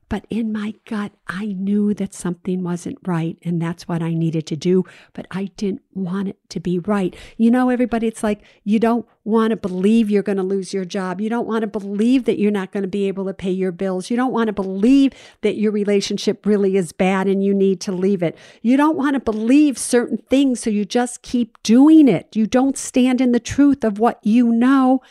But 0.10 0.26
in 0.32 0.52
my 0.52 0.74
gut, 0.86 1.12
I 1.28 1.46
knew 1.46 1.94
that 1.94 2.16
something 2.16 2.64
wasn't 2.64 2.98
right, 3.06 3.38
and 3.44 3.62
that's 3.62 3.88
what 3.88 4.02
I 4.02 4.16
needed 4.16 4.48
to 4.48 4.56
do. 4.56 4.84
But 5.14 5.28
I 5.30 5.52
didn't 5.56 5.84
want 5.94 6.30
it 6.30 6.38
to 6.50 6.60
be 6.60 6.80
right. 6.80 7.16
You 7.38 7.52
know, 7.52 7.70
everybody, 7.70 8.08
it's 8.08 8.24
like 8.24 8.42
you 8.64 8.80
don't 8.80 9.06
want 9.24 9.52
to 9.52 9.56
believe 9.56 10.10
you're 10.10 10.24
going 10.24 10.40
to 10.40 10.44
lose 10.44 10.74
your 10.74 10.84
job. 10.84 11.22
You 11.22 11.30
don't 11.30 11.48
want 11.48 11.62
to 11.62 11.68
believe 11.68 12.26
that 12.26 12.40
you're 12.40 12.50
not 12.50 12.72
going 12.72 12.82
to 12.82 12.90
be 12.90 13.08
able 13.08 13.26
to 13.26 13.36
pay 13.36 13.52
your 13.52 13.72
bills. 13.72 14.10
You 14.10 14.18
don't 14.18 14.34
want 14.34 14.48
to 14.48 14.54
believe 14.54 15.14
that 15.42 15.58
your 15.58 15.72
relationship 15.72 16.44
really 16.44 16.76
is 16.76 16.92
bad 16.92 17.28
and 17.28 17.44
you 17.44 17.54
need 17.54 17.80
to 17.82 17.92
leave 17.92 18.24
it. 18.24 18.36
You 18.64 18.78
don't 18.78 18.98
want 18.98 19.14
to 19.14 19.20
believe 19.20 19.78
certain 19.78 20.18
things, 20.18 20.60
so 20.60 20.72
you 20.72 20.86
just 20.86 21.22
keep 21.22 21.62
doing 21.62 22.08
it. 22.08 22.36
You 22.36 22.48
don't 22.48 22.80
stand 22.80 23.22
in 23.22 23.32
the 23.32 23.40
truth 23.40 23.84
of 23.84 24.00
what 24.00 24.20
you 24.24 24.52
know. 24.52 25.04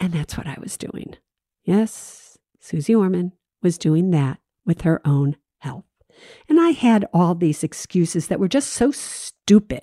And 0.00 0.12
that's 0.12 0.36
what 0.36 0.48
I 0.48 0.56
was 0.60 0.76
doing. 0.76 1.14
Yes, 1.64 2.38
Suze 2.60 2.90
Orman 2.90 3.32
was 3.62 3.78
doing 3.78 4.10
that 4.10 4.38
with 4.64 4.82
her 4.82 5.00
own 5.04 5.36
health. 5.58 5.84
And 6.48 6.60
I 6.60 6.70
had 6.70 7.06
all 7.12 7.34
these 7.34 7.62
excuses 7.62 8.28
that 8.28 8.40
were 8.40 8.48
just 8.48 8.70
so 8.70 8.90
stupid. 8.90 9.82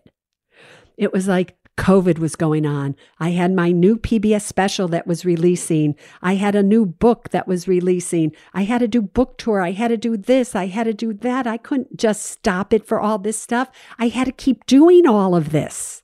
It 0.98 1.13
was 1.13 1.27
like 1.27 1.56
COVID 1.77 2.20
was 2.20 2.36
going 2.36 2.65
on. 2.65 2.96
I 3.20 3.30
had 3.30 3.51
my 3.51 3.72
new 3.72 3.98
PBS 3.98 4.42
special 4.42 4.88
that 4.89 5.08
was 5.08 5.25
releasing. 5.25 5.96
I 6.22 6.36
had 6.36 6.56
a 6.56 6.62
new 6.62 6.86
book 6.86 7.30
that 7.30 7.48
was 7.48 7.68
releasing. 7.68 8.32
I 8.53 8.63
had 8.63 8.80
to 8.80 8.88
do 8.88 9.01
book 9.01 9.38
tour. 9.38 9.62
I 9.62 9.72
had 9.72 9.88
to 9.88 9.98
do 9.98 10.15
this. 10.15 10.56
I 10.56 10.68
had 10.68 10.84
to 10.84 10.94
do 10.94 11.13
that. 11.13 11.48
I 11.48 11.58
couldn't 11.58 11.98
just 11.98 12.24
stop 12.25 12.74
it 12.74 12.86
for 12.86 13.00
all 13.00 13.18
this 13.18 13.39
stuff. 13.39 13.70
I 13.98 14.10
had 14.10 14.25
to 14.25 14.32
keep 14.32 14.65
doing 14.65 15.08
all 15.08 15.36
of 15.36 15.50
this. 15.51 16.03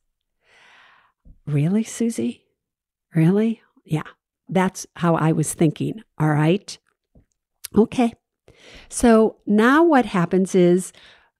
Really, 1.45 1.83
Suze? 1.83 2.39
Really? 3.15 3.61
Yeah, 3.85 4.03
that's 4.47 4.87
how 4.97 5.15
I 5.15 5.31
was 5.31 5.53
thinking. 5.53 6.01
All 6.17 6.29
right. 6.29 6.77
Okay. 7.75 8.13
So 8.89 9.37
now 9.45 9.83
what 9.83 10.05
happens 10.05 10.55
is 10.55 10.91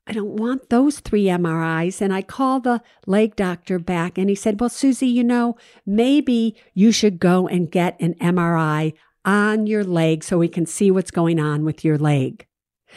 I 0.09 0.11
don't 0.11 0.37
want 0.37 0.69
those 0.69 0.99
three 0.99 1.25
MRIs. 1.25 2.01
And 2.01 2.11
I 2.11 2.23
call 2.23 2.59
the 2.59 2.81
leg 3.05 3.35
doctor 3.35 3.77
back 3.77 4.17
and 4.17 4.27
he 4.27 4.35
said, 4.35 4.59
Well, 4.59 4.69
Suze, 4.69 5.03
you 5.03 5.23
know, 5.23 5.55
maybe 5.85 6.55
you 6.73 6.91
should 6.91 7.19
go 7.19 7.47
and 7.47 7.71
get 7.71 7.99
an 8.01 8.15
MRI 8.15 8.93
on 9.23 9.67
your 9.67 9.83
leg 9.83 10.23
so 10.23 10.39
we 10.39 10.47
can 10.47 10.65
see 10.65 10.89
what's 10.89 11.11
going 11.11 11.39
on 11.39 11.63
with 11.63 11.85
your 11.85 11.97
leg. 11.97 12.47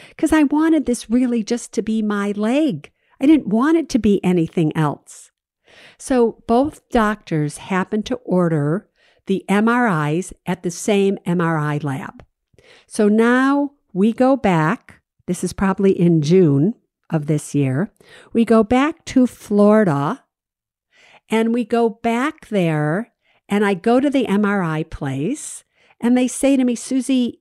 Because 0.09 0.33
I 0.33 0.43
wanted 0.43 0.87
this 0.87 1.07
really 1.07 1.43
just 1.43 1.71
to 1.73 1.83
be 1.83 2.01
my 2.01 2.31
leg. 2.31 2.89
I 3.21 3.27
didn't 3.27 3.47
want 3.47 3.77
it 3.77 3.89
to 3.89 3.99
be 3.99 4.23
anything 4.23 4.75
else. 4.75 5.29
So 5.99 6.43
both 6.47 6.89
doctors 6.89 7.57
happened 7.57 8.07
to 8.07 8.15
order 8.25 8.89
the 9.27 9.45
MRIs 9.47 10.33
at 10.47 10.63
the 10.63 10.71
same 10.71 11.17
MRI 11.27 11.83
lab. 11.83 12.23
So 12.93 13.07
now 13.07 13.71
we 13.91 14.13
go 14.13 14.37
back. 14.37 15.01
This 15.25 15.43
is 15.43 15.51
probably 15.51 15.99
in 15.99 16.21
June 16.21 16.75
of 17.09 17.25
this 17.25 17.55
year. 17.55 17.91
We 18.33 18.45
go 18.45 18.63
back 18.63 19.03
to 19.05 19.25
Florida 19.25 20.23
and 21.27 21.55
we 21.55 21.65
go 21.65 21.89
back 21.89 22.49
there 22.49 23.11
and 23.49 23.65
I 23.65 23.73
go 23.73 23.99
to 23.99 24.11
the 24.11 24.27
MRI 24.27 24.87
place 24.87 25.63
and 25.99 26.15
they 26.15 26.27
say 26.27 26.55
to 26.55 26.63
me, 26.63 26.75
Suze, 26.75 27.33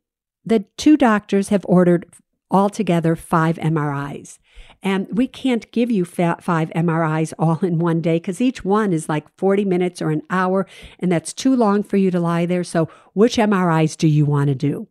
the 0.42 0.64
two 0.78 0.96
doctors 0.96 1.50
have 1.50 1.66
ordered 1.68 2.06
altogether 2.50 3.14
five 3.14 3.56
MRIs. 3.56 4.38
And 4.82 5.06
we 5.12 5.26
can't 5.26 5.70
give 5.70 5.90
you 5.90 6.06
five 6.06 6.40
MRIs 6.70 7.34
all 7.38 7.58
in 7.60 7.78
one 7.78 8.00
day 8.00 8.16
because 8.16 8.40
each 8.40 8.64
one 8.64 8.94
is 8.94 9.06
like 9.06 9.26
40 9.36 9.66
minutes 9.66 10.00
or 10.00 10.08
an 10.08 10.22
hour, 10.30 10.66
and 10.98 11.12
that's 11.12 11.34
too 11.34 11.54
long 11.54 11.82
for 11.82 11.98
you 11.98 12.10
to 12.10 12.20
lie 12.20 12.46
there. 12.46 12.64
So, 12.64 12.88
which 13.12 13.36
MRIs 13.36 13.98
do 13.98 14.08
you 14.08 14.24
want 14.24 14.48
to 14.48 14.54
do? 14.54 14.88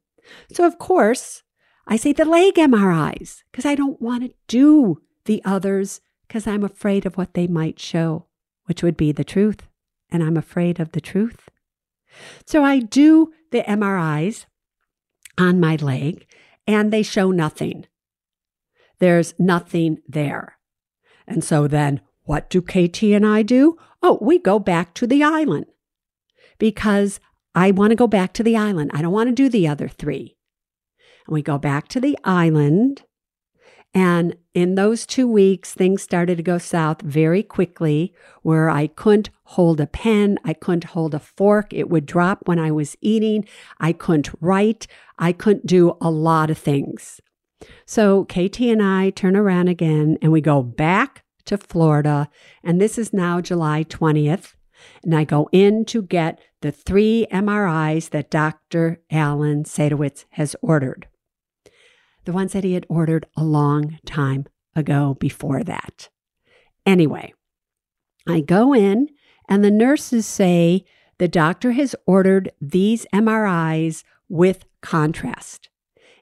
So, 0.51 0.65
of 0.65 0.77
course, 0.77 1.43
I 1.87 1.97
say 1.97 2.13
the 2.13 2.25
leg 2.25 2.55
MRIs 2.55 3.43
because 3.51 3.65
I 3.65 3.75
don't 3.75 4.01
want 4.01 4.23
to 4.23 4.33
do 4.47 5.01
the 5.25 5.41
others 5.43 6.01
because 6.27 6.47
I'm 6.47 6.63
afraid 6.63 7.05
of 7.05 7.17
what 7.17 7.33
they 7.33 7.47
might 7.47 7.79
show, 7.79 8.27
which 8.65 8.83
would 8.83 8.97
be 8.97 9.11
the 9.11 9.23
truth. 9.23 9.67
And 10.09 10.23
I'm 10.23 10.37
afraid 10.37 10.79
of 10.79 10.91
the 10.91 11.01
truth. 11.01 11.49
So 12.45 12.63
I 12.63 12.79
do 12.79 13.33
the 13.51 13.61
MRIs 13.61 14.45
on 15.37 15.59
my 15.59 15.75
leg 15.77 16.25
and 16.67 16.91
they 16.91 17.03
show 17.03 17.31
nothing. 17.31 17.85
There's 18.99 19.33
nothing 19.39 19.99
there. 20.07 20.57
And 21.27 21.43
so 21.43 21.67
then 21.67 22.01
what 22.23 22.49
do 22.49 22.61
KT 22.61 23.03
and 23.03 23.25
I 23.25 23.41
do? 23.41 23.77
Oh, 24.03 24.17
we 24.21 24.37
go 24.37 24.59
back 24.59 24.93
to 24.95 25.07
the 25.07 25.23
island 25.23 25.65
because 26.57 27.19
I 27.53 27.71
want 27.71 27.91
to 27.91 27.95
go 27.95 28.07
back 28.07 28.33
to 28.33 28.43
the 28.43 28.55
island. 28.55 28.91
I 28.93 29.01
don't 29.01 29.11
want 29.11 29.29
to 29.29 29.35
do 29.35 29.49
the 29.49 29.67
other 29.67 29.87
three. 29.87 30.37
And 31.27 31.33
we 31.33 31.41
go 31.41 31.57
back 31.57 31.87
to 31.89 31.99
the 31.99 32.17
island. 32.23 33.03
And 33.93 34.37
in 34.53 34.75
those 34.75 35.05
two 35.05 35.27
weeks, 35.27 35.73
things 35.73 36.01
started 36.01 36.37
to 36.37 36.43
go 36.43 36.57
south 36.57 37.01
very 37.01 37.43
quickly, 37.43 38.13
where 38.41 38.69
I 38.69 38.87
couldn't 38.87 39.29
hold 39.43 39.81
a 39.81 39.87
pen, 39.87 40.39
I 40.45 40.53
couldn't 40.53 40.85
hold 40.85 41.13
a 41.13 41.19
fork, 41.19 41.73
it 41.73 41.89
would 41.89 42.05
drop 42.05 42.47
when 42.47 42.57
I 42.57 42.71
was 42.71 42.95
eating, 43.01 43.45
I 43.79 43.91
couldn't 43.91 44.29
write, 44.39 44.87
I 45.19 45.33
couldn't 45.33 45.65
do 45.65 45.97
a 45.99 46.09
lot 46.09 46.49
of 46.49 46.57
things. 46.57 47.19
So 47.85 48.23
KT 48.25 48.61
and 48.61 48.81
I 48.81 49.09
turn 49.09 49.35
around 49.35 49.67
again 49.67 50.17
and 50.21 50.31
we 50.31 50.39
go 50.39 50.63
back 50.63 51.23
to 51.45 51.57
Florida. 51.57 52.29
And 52.63 52.79
this 52.79 52.97
is 52.97 53.11
now 53.11 53.41
July 53.41 53.83
20th. 53.83 54.53
And 55.03 55.15
I 55.15 55.23
go 55.23 55.49
in 55.51 55.85
to 55.85 56.01
get 56.01 56.39
the 56.61 56.71
three 56.71 57.27
MRIs 57.31 58.09
that 58.11 58.31
Dr. 58.31 59.01
Alan 59.09 59.63
Sadowitz 59.63 60.25
has 60.31 60.55
ordered 60.61 61.07
the 62.25 62.31
ones 62.31 62.53
that 62.53 62.63
he 62.63 62.73
had 62.73 62.85
ordered 62.89 63.25
a 63.35 63.43
long 63.43 63.97
time 64.05 64.45
ago 64.75 65.15
before 65.19 65.63
that. 65.63 66.09
Anyway, 66.85 67.33
I 68.27 68.41
go 68.41 68.73
in 68.73 69.09
and 69.49 69.63
the 69.63 69.71
nurses 69.71 70.25
say 70.25 70.85
the 71.17 71.27
doctor 71.27 71.71
has 71.71 71.95
ordered 72.05 72.51
these 72.59 73.05
MRIs 73.13 74.03
with 74.29 74.65
contrast. 74.81 75.69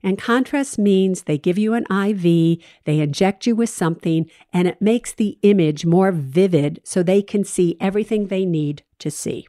And 0.02 0.18
contrast 0.18 0.80
means 0.80 1.24
they 1.24 1.38
give 1.38 1.58
you 1.58 1.74
an 1.74 1.86
IV, 1.92 2.60
they 2.86 3.00
inject 3.00 3.46
you 3.46 3.56
with 3.56 3.70
something, 3.70 4.30
and 4.54 4.68
it 4.68 4.82
makes 4.82 5.14
the 5.14 5.38
image 5.42 5.86
more 5.86 6.12
vivid 6.12 6.80
so 6.84 7.04
they 7.04 7.22
can 7.22 7.44
see 7.44 7.78
everything 7.80 8.28
they 8.28 8.46
need 8.46 8.84
to 9.00 9.12
see. 9.12 9.48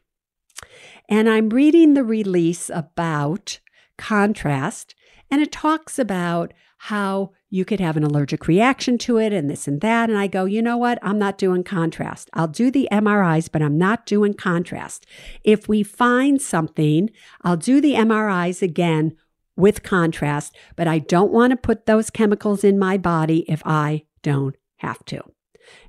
And 1.07 1.29
I'm 1.29 1.49
reading 1.49 1.93
the 1.93 2.03
release 2.03 2.69
about 2.73 3.59
contrast, 3.97 4.95
and 5.29 5.41
it 5.41 5.51
talks 5.51 5.97
about 5.97 6.53
how 6.85 7.31
you 7.49 7.63
could 7.63 7.79
have 7.79 7.95
an 7.95 8.03
allergic 8.03 8.47
reaction 8.47 8.97
to 8.97 9.17
it 9.17 9.31
and 9.31 9.49
this 9.49 9.67
and 9.67 9.81
that. 9.81 10.09
And 10.09 10.17
I 10.17 10.25
go, 10.25 10.45
you 10.45 10.61
know 10.61 10.77
what? 10.77 10.97
I'm 11.03 11.19
not 11.19 11.37
doing 11.37 11.63
contrast. 11.63 12.29
I'll 12.33 12.47
do 12.47 12.71
the 12.71 12.87
MRIs, 12.91 13.49
but 13.51 13.61
I'm 13.61 13.77
not 13.77 14.05
doing 14.05 14.33
contrast. 14.33 15.05
If 15.43 15.67
we 15.67 15.83
find 15.83 16.41
something, 16.41 17.11
I'll 17.43 17.57
do 17.57 17.81
the 17.81 17.93
MRIs 17.93 18.61
again 18.61 19.15
with 19.61 19.83
contrast, 19.83 20.55
but 20.75 20.87
I 20.87 20.99
don't 20.99 21.31
want 21.31 21.51
to 21.51 21.57
put 21.57 21.85
those 21.85 22.09
chemicals 22.09 22.63
in 22.63 22.77
my 22.77 22.97
body 22.97 23.45
if 23.47 23.61
I 23.65 24.03
don't 24.21 24.55
have 24.77 25.05
to. 25.05 25.23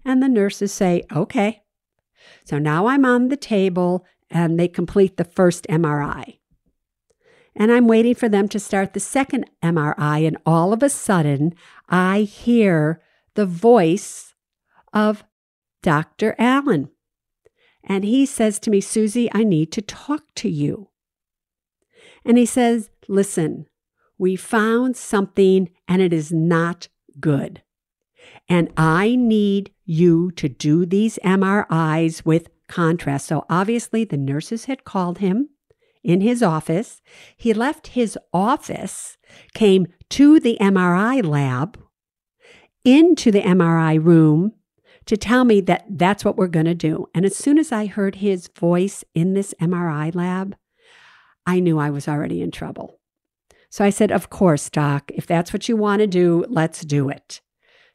And 0.05 0.23
the 0.23 0.29
nurses 0.29 0.73
say, 0.73 1.02
okay. 1.12 1.62
So 2.45 2.59
now 2.59 2.87
I'm 2.87 3.05
on 3.05 3.29
the 3.29 3.37
table 3.37 4.05
and 4.31 4.59
they 4.59 4.69
complete 4.69 5.17
the 5.17 5.25
first 5.25 5.67
MRI 5.69 6.38
and 7.55 7.71
I'm 7.71 7.87
waiting 7.87 8.14
for 8.14 8.29
them 8.29 8.49
to 8.49 8.59
start 8.59 8.93
the 8.93 9.00
second 9.00 9.49
MRI. 9.62 10.26
And 10.26 10.38
all 10.47 10.73
of 10.73 10.83
a 10.83 10.88
sudden, 10.88 11.55
I 11.88 12.23
hear 12.23 13.02
the 13.35 13.47
voice 13.47 14.35
of 14.93 15.25
Dr. 15.83 16.35
Allen. 16.38 16.88
And 17.85 18.05
he 18.05 18.25
says 18.25 18.59
to 18.61 18.71
me, 18.71 18.81
Suze, 18.81 19.29
I 19.33 19.45
need 19.45 19.73
to 19.73 19.83
talk 19.83 20.23
to 20.37 20.49
you. 20.49 20.88
And 22.25 22.38
he 22.38 22.47
says, 22.47 22.91
Listen, 23.09 23.66
we 24.18 24.37
found 24.37 24.97
something 24.97 25.71
and 25.88 26.00
it 26.00 26.12
is 26.12 26.32
not 26.32 26.88
good. 27.21 27.62
And 28.49 28.73
I 28.76 29.16
need 29.16 29.73
you 29.85 30.30
to 30.32 30.49
do 30.49 30.87
these 30.87 31.18
MRIs 31.25 32.25
with 32.25 32.49
contrast. 32.69 33.26
So 33.26 33.45
obviously, 33.50 34.04
the 34.04 34.17
nurses 34.17 34.67
had 34.67 34.84
called 34.84 35.19
him 35.19 35.49
in 36.02 36.21
his 36.21 36.43
office. 36.43 37.02
He 37.36 37.52
left 37.52 37.88
his 37.88 38.19
office, 38.32 39.17
came 39.54 39.86
to 40.10 40.41
the 40.41 40.56
MRI 40.60 41.25
lab, 41.25 41.78
into 42.84 43.30
the 43.30 43.43
MRI 43.43 44.02
room 44.02 44.52
to 45.06 45.17
tell 45.17 45.45
me 45.45 45.60
that 45.62 45.84
that's 45.88 46.25
what 46.25 46.36
we're 46.36 46.47
going 46.47 46.67
to 46.67 46.75
do. 46.75 47.06
And 47.15 47.25
as 47.25 47.36
soon 47.36 47.58
as 47.58 47.73
I 47.73 47.86
heard 47.86 48.17
his 48.17 48.49
voice 48.49 49.04
in 49.15 49.34
this 49.34 49.54
MRI 49.60 50.15
lab, 50.15 50.56
I 51.47 51.61
knew 51.61 51.78
I 51.78 51.91
was 51.91 52.09
already 52.09 52.43
in 52.43 52.50
trouble. 52.50 53.00
So 53.71 53.85
I 53.85 53.91
said, 53.91 54.13
Of 54.13 54.31
course, 54.31 54.69
Doc, 54.69 55.11
if 55.15 55.26
that's 55.26 55.52
what 55.52 55.69
you 55.69 55.76
want 55.76 56.00
to 56.00 56.07
do, 56.07 56.45
let's 56.49 56.85
do 56.85 57.09
it. 57.09 57.41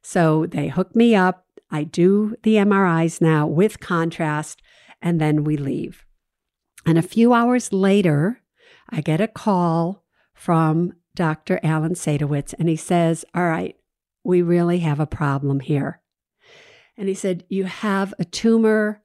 So 0.02 0.46
they 0.46 0.70
hook 0.70 0.96
me 0.96 1.16
up. 1.16 1.46
I 1.70 1.84
do 1.84 2.36
the 2.44 2.56
MRIs 2.56 3.22
now 3.22 3.46
with 3.46 3.80
contrast, 3.80 4.62
and 5.02 5.20
then 5.20 5.44
we 5.44 5.58
leave. 5.58 6.06
And 6.86 6.98
a 6.98 7.04
few 7.04 7.34
hours 7.34 7.74
later, 7.74 8.42
I 8.90 9.02
get 9.02 9.22
a 9.22 9.28
call 9.28 10.04
from 10.34 10.94
Dr. 11.16 11.60
Alan 11.62 11.94
Sadowitz, 11.94 12.54
and 12.58 12.70
he 12.70 12.76
says, 12.76 13.26
All 13.36 13.46
right, 13.46 13.76
we 14.24 14.42
really 14.42 14.80
have 14.80 15.00
a 15.00 15.06
problem 15.06 15.60
here. 15.60 16.02
And 16.98 17.08
he 17.08 17.14
said, 17.14 17.44
You 17.50 17.66
have 17.66 18.14
a 18.18 18.26
tumor 18.26 19.04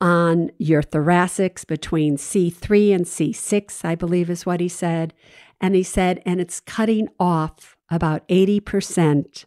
on 0.00 0.50
your 0.58 0.82
thoracics 0.82 1.66
between 1.66 2.16
C3 2.16 2.94
and 2.94 3.04
C6, 3.04 3.84
I 3.84 3.94
believe 3.94 4.30
is 4.30 4.46
what 4.46 4.60
he 4.60 4.68
said. 4.68 5.12
And 5.60 5.74
he 5.74 5.82
said, 5.82 6.22
and 6.24 6.40
it's 6.40 6.60
cutting 6.60 7.08
off 7.18 7.76
about 7.90 8.26
80% 8.28 9.44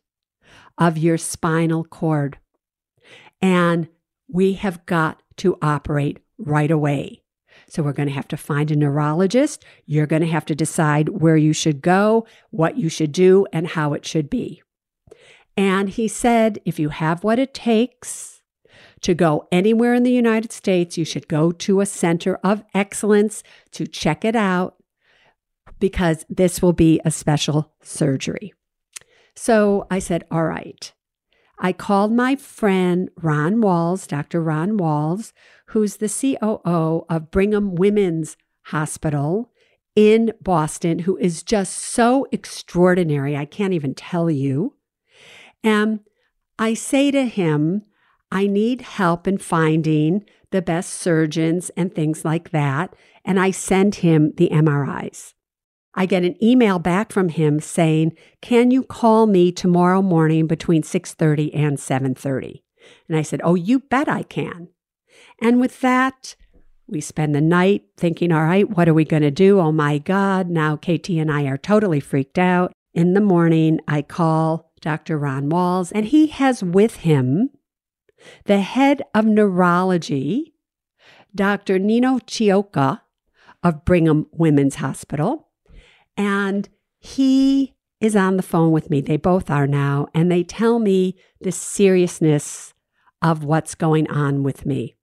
of 0.78 0.98
your 0.98 1.18
spinal 1.18 1.84
cord. 1.84 2.38
And 3.42 3.88
we 4.28 4.54
have 4.54 4.86
got 4.86 5.22
to 5.38 5.58
operate 5.62 6.20
right 6.38 6.72
away. 6.72 7.24
So 7.68 7.82
we're 7.82 7.94
going 7.94 8.10
to 8.10 8.13
have 8.13 8.28
to 8.30 8.38
find 8.38 8.70
a 8.70 8.76
neurologist. 8.76 9.66
You're 9.86 10.06
going 10.06 10.22
to 10.22 10.28
have 10.28 10.46
to 10.46 10.56
decide 10.56 11.10
where 11.10 11.38
you 11.38 11.54
should 11.54 11.82
go, 11.82 12.28
what 12.52 12.78
you 12.78 12.89
should 12.89 13.12
do, 13.12 13.48
and 13.52 13.68
how 13.68 13.94
it 13.94 14.06
should 14.06 14.30
be. 14.30 14.62
And 15.56 15.89
he 15.89 16.08
said, 16.08 16.60
if 16.66 16.80
you 16.80 16.89
have 16.89 17.24
what 17.24 17.39
it 17.39 17.54
takes 17.54 18.33
to 19.04 19.13
go 19.13 19.48
anywhere 19.52 19.94
in 19.94 20.04
the 20.04 20.12
United 20.12 20.52
States, 20.52 20.98
you 20.98 21.06
should 21.06 21.28
go 21.28 21.52
to 21.52 21.82
a 21.82 21.86
center 21.86 22.36
of 22.44 22.63
excellence 22.74 23.44
to 23.72 23.86
check 23.86 24.26
it 24.26 24.36
out 24.36 24.76
because 25.80 26.26
this 26.30 26.62
will 26.62 26.74
be 26.74 27.00
a 27.06 27.12
special 27.12 27.74
surgery. 27.82 28.54
So 29.36 29.88
I 29.92 30.00
said, 30.00 30.24
all 30.32 30.46
right. 30.46 30.92
I 31.60 31.72
called 31.72 32.12
my 32.12 32.36
friend 32.36 33.10
Ron 33.22 33.62
Walls, 33.62 34.08
Dr. 34.08 34.42
Ron 34.42 34.78
Walls, 34.78 35.34
who's 35.68 35.98
the 35.98 36.10
COO 36.10 37.06
of 37.10 37.32
Brigham 37.32 37.76
Women's 37.76 38.38
Hospital 38.68 39.52
in 39.96 40.34
Boston, 40.42 41.00
who 41.00 41.18
is 41.18 41.44
just 41.44 41.78
so 41.78 42.28
extraordinary. 42.32 43.38
I 43.38 43.46
can't 43.46 43.74
even 43.74 43.94
tell 43.94 44.30
you. 44.30 44.76
And 45.63 46.00
I 46.58 46.74
say 46.74 47.12
to 47.12 47.26
him, 47.26 47.84
I 48.34 48.48
need 48.48 48.82
help 48.82 49.28
in 49.28 49.38
finding 49.38 50.26
the 50.50 50.63
best 50.63 50.89
surgeons 50.89 51.69
and 51.78 51.93
things 51.93 52.26
like 52.26 52.50
that. 52.50 52.96
And 53.24 53.39
I 53.39 53.52
send 53.52 53.96
him 53.96 54.34
the 54.38 54.50
MRIs. 54.52 55.36
I 55.93 56.08
get 56.08 56.24
an 56.24 56.43
email 56.43 56.80
back 56.80 57.12
from 57.12 57.30
him 57.30 57.60
saying, 57.60 58.13
"Can 58.41 58.72
you 58.72 58.82
call 58.82 59.28
me 59.28 59.52
tomorrow 59.52 60.02
morning 60.02 60.48
between 60.48 60.82
6:30 60.82 61.54
and 61.54 61.80
7:30?" 61.80 62.63
And 63.08 63.15
I 63.15 63.22
said, 63.22 63.39
"Oh, 63.43 63.54
you 63.54 63.80
bet 63.80 64.10
I 64.10 64.24
can." 64.24 64.69
And 65.39 65.62
with 65.62 65.82
that, 65.82 66.36
we 66.88 67.02
spend 67.02 67.36
the 67.36 67.41
night 67.41 67.84
thinking, 67.98 68.32
all 68.32 68.43
right, 68.43 68.69
what 68.69 68.89
are 68.89 68.93
we 68.93 69.06
going 69.06 69.24
to 69.24 69.32
do? 69.32 69.60
Oh 69.60 69.72
my 69.72 70.00
God, 70.00 70.50
now 70.50 70.76
KT 70.76 71.19
and 71.19 71.32
I 71.32 71.43
are 71.43 71.58
totally 71.58 72.00
freaked 72.00 72.39
out. 72.39 72.74
In 72.93 73.13
the 73.13 73.22
morning, 73.22 73.80
I 73.88 74.02
call 74.02 74.72
Dr. 74.82 75.17
Ron 75.17 75.50
Walls, 75.50 75.91
and 75.91 76.08
he 76.08 76.28
has 76.28 76.63
with 76.63 76.98
him 76.98 77.50
the 78.45 78.62
head 78.62 79.01
of 79.13 79.25
neurology, 79.25 80.53
Dr. 81.36 81.79
Nino 81.79 82.19
Chiocca 82.19 83.01
of 83.63 83.86
Brigham 83.86 84.27
Women's 84.31 84.75
Hospital. 84.75 85.49
And 86.15 86.69
he 86.99 87.73
is 87.99 88.15
on 88.15 88.38
the 88.38 88.43
phone 88.43 88.71
with 88.71 88.89
me. 88.89 89.01
They 89.01 89.17
both 89.17 89.49
are 89.49 89.67
now, 89.67 90.07
and 90.13 90.31
they 90.31 90.43
tell 90.43 90.79
me 90.79 91.15
the 91.39 91.51
seriousness 91.51 92.73
of 93.21 93.43
what's 93.43 93.75
going 93.75 94.09
on 94.09 94.43
with 94.43 94.65
me. 94.65 94.95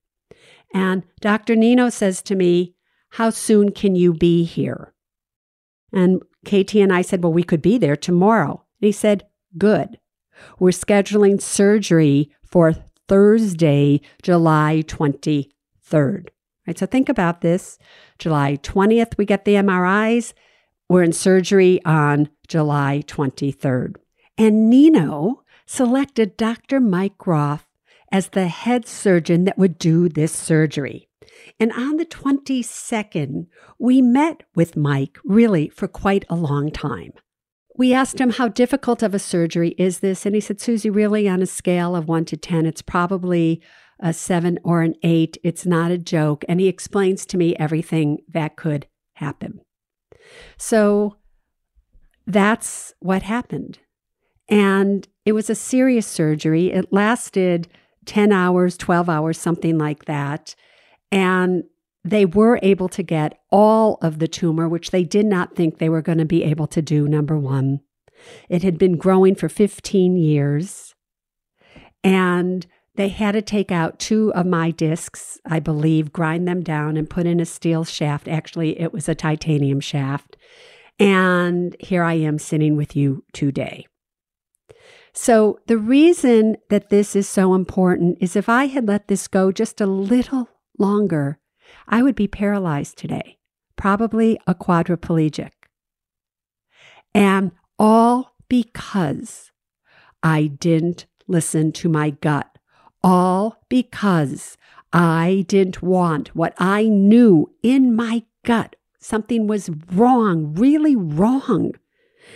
And 0.72 1.02
Dr. 1.20 1.56
Nino 1.56 1.88
says 1.88 2.22
to 2.22 2.36
me, 2.36 2.74
How 3.10 3.30
soon 3.30 3.72
can 3.72 3.96
you 3.96 4.12
be 4.12 4.44
here? 4.44 4.92
And 5.92 6.22
KT 6.44 6.76
and 6.76 6.92
I 6.92 7.02
said, 7.02 7.22
Well, 7.22 7.32
we 7.32 7.42
could 7.42 7.62
be 7.62 7.78
there 7.78 7.96
tomorrow. 7.96 8.64
And 8.80 8.86
he 8.86 8.92
said, 8.92 9.26
Good. 9.58 9.98
We're 10.58 10.70
scheduling 10.70 11.40
surgery 11.40 12.30
for 12.44 12.74
Thursday, 13.10 14.00
July 14.22 14.84
23rd. 14.86 16.28
Right? 16.64 16.78
So 16.78 16.86
think 16.86 17.08
about 17.08 17.40
this. 17.40 17.76
July 18.20 18.56
20th, 18.62 19.18
we 19.18 19.24
get 19.24 19.44
the 19.44 19.54
MRIs. 19.54 20.32
We're 20.88 21.02
in 21.02 21.12
surgery 21.12 21.80
on 21.84 22.28
July 22.46 23.02
23rd. 23.08 23.96
And 24.38 24.70
Nino 24.70 25.42
selected 25.66 26.36
Dr. 26.36 26.78
Mike 26.78 27.18
Groff 27.18 27.66
as 28.12 28.28
the 28.28 28.46
head 28.46 28.86
surgeon 28.86 29.42
that 29.42 29.58
would 29.58 29.76
do 29.76 30.08
this 30.08 30.32
surgery. 30.32 31.08
And 31.58 31.72
on 31.72 31.96
the 31.96 32.06
22nd, 32.06 33.48
we 33.76 34.00
met 34.00 34.44
with 34.54 34.76
Mike 34.76 35.18
really 35.24 35.68
for 35.68 35.88
quite 35.88 36.24
a 36.30 36.36
long 36.36 36.70
time. 36.70 37.14
We 37.80 37.94
asked 37.94 38.20
him 38.20 38.28
how 38.28 38.48
difficult 38.48 39.02
of 39.02 39.14
a 39.14 39.18
surgery 39.18 39.70
is 39.78 40.00
this? 40.00 40.26
And 40.26 40.34
he 40.34 40.40
said, 40.42 40.60
Suze, 40.60 40.84
really 40.84 41.26
on 41.26 41.40
a 41.40 41.46
scale 41.46 41.96
of 41.96 42.08
one 42.08 42.26
to 42.26 42.36
10, 42.36 42.66
it's 42.66 42.82
probably 42.82 43.62
a 43.98 44.12
seven 44.12 44.58
or 44.62 44.82
an 44.82 44.96
eight. 45.02 45.38
It's 45.42 45.64
not 45.64 45.90
a 45.90 45.96
joke. 45.96 46.44
And 46.46 46.60
he 46.60 46.68
explains 46.68 47.24
to 47.24 47.38
me 47.38 47.56
everything 47.56 48.18
that 48.28 48.56
could 48.56 48.86
happen. 49.14 49.62
So 50.58 51.16
that's 52.26 52.92
what 53.00 53.22
happened. 53.22 53.78
And 54.46 55.08
it 55.24 55.32
was 55.32 55.48
a 55.48 55.54
serious 55.54 56.06
surgery. 56.06 56.70
It 56.70 56.92
lasted 56.92 57.66
10 58.04 58.30
hours, 58.30 58.76
12 58.76 59.08
hours, 59.08 59.40
something 59.40 59.78
like 59.78 60.04
that. 60.04 60.54
And 61.10 61.64
they 62.04 62.24
were 62.24 62.58
able 62.62 62.88
to 62.88 63.02
get 63.02 63.38
all 63.50 63.98
of 64.00 64.18
the 64.18 64.28
tumor, 64.28 64.68
which 64.68 64.90
they 64.90 65.04
did 65.04 65.26
not 65.26 65.54
think 65.54 65.78
they 65.78 65.88
were 65.88 66.02
going 66.02 66.18
to 66.18 66.24
be 66.24 66.44
able 66.44 66.66
to 66.68 66.80
do, 66.80 67.06
number 67.06 67.38
one. 67.38 67.80
It 68.48 68.62
had 68.62 68.78
been 68.78 68.96
growing 68.96 69.34
for 69.34 69.48
15 69.48 70.16
years. 70.16 70.94
And 72.02 72.66
they 72.96 73.08
had 73.08 73.32
to 73.32 73.42
take 73.42 73.70
out 73.70 73.98
two 73.98 74.32
of 74.34 74.46
my 74.46 74.70
discs, 74.70 75.38
I 75.46 75.60
believe, 75.60 76.12
grind 76.12 76.48
them 76.48 76.62
down 76.62 76.96
and 76.96 77.08
put 77.08 77.26
in 77.26 77.40
a 77.40 77.46
steel 77.46 77.84
shaft. 77.84 78.28
Actually, 78.28 78.80
it 78.80 78.92
was 78.92 79.08
a 79.08 79.14
titanium 79.14 79.80
shaft. 79.80 80.36
And 80.98 81.76
here 81.80 82.02
I 82.02 82.14
am 82.14 82.38
sitting 82.38 82.76
with 82.76 82.96
you 82.96 83.24
today. 83.32 83.86
So, 85.12 85.58
the 85.66 85.78
reason 85.78 86.56
that 86.68 86.90
this 86.90 87.16
is 87.16 87.28
so 87.28 87.54
important 87.54 88.18
is 88.20 88.36
if 88.36 88.48
I 88.48 88.66
had 88.66 88.86
let 88.86 89.08
this 89.08 89.26
go 89.26 89.50
just 89.50 89.80
a 89.80 89.86
little 89.86 90.48
longer, 90.78 91.39
I 91.88 92.02
would 92.02 92.14
be 92.14 92.28
paralyzed 92.28 92.98
today, 92.98 93.38
probably 93.76 94.38
a 94.46 94.54
quadriplegic. 94.54 95.50
And 97.14 97.52
all 97.78 98.36
because 98.48 99.50
I 100.22 100.46
didn't 100.46 101.06
listen 101.26 101.72
to 101.72 101.88
my 101.88 102.10
gut, 102.10 102.58
all 103.02 103.62
because 103.68 104.56
I 104.92 105.44
didn't 105.48 105.82
want 105.82 106.34
what 106.34 106.54
I 106.58 106.84
knew 106.84 107.52
in 107.62 107.94
my 107.94 108.24
gut. 108.44 108.76
Something 108.98 109.46
was 109.46 109.70
wrong, 109.92 110.54
really 110.54 110.94
wrong. 110.96 111.72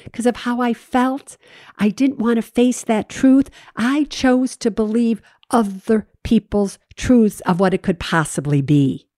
Because 0.04 0.26
of 0.26 0.36
how 0.36 0.60
I 0.60 0.72
felt, 0.72 1.36
I 1.78 1.88
didn't 1.88 2.18
want 2.18 2.36
to 2.36 2.42
face 2.42 2.82
that 2.84 3.08
truth. 3.08 3.50
I 3.76 4.04
chose 4.04 4.56
to 4.58 4.70
believe 4.70 5.20
other 5.50 6.08
people's 6.22 6.78
truths 6.96 7.40
of 7.40 7.60
what 7.60 7.74
it 7.74 7.82
could 7.82 8.00
possibly 8.00 8.62
be. 8.62 9.08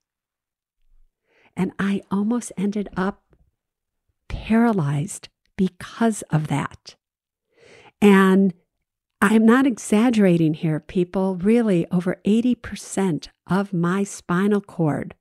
And 1.57 1.73
I 1.79 2.03
almost 2.11 2.53
ended 2.57 2.89
up 2.97 3.23
paralyzed 4.29 5.29
because 5.57 6.23
of 6.31 6.49
that. 6.49 6.97
And 8.01 8.53
I'm 9.23 9.47
not 9.47 9.67
exaggerating 9.67 10.55
here, 10.55 10.81
people. 10.81 11.37
Really, 11.37 11.87
over 11.91 12.21
80% 12.27 13.29
of 13.47 13.73
my 13.73 14.05
spinal 14.05 14.61
cord 14.61 15.15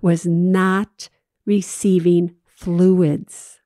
was 0.00 0.26
not 0.26 1.08
receiving 1.46 2.34
fluids. 2.44 3.60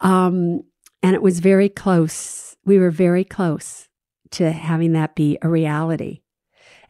Um, 0.00 0.62
and 1.02 1.14
it 1.14 1.22
was 1.22 1.40
very 1.40 1.68
close. 1.68 2.56
We 2.64 2.78
were 2.78 2.90
very 2.90 3.24
close 3.24 3.88
to 4.32 4.52
having 4.52 4.92
that 4.92 5.14
be 5.14 5.38
a 5.40 5.48
reality. 5.48 6.20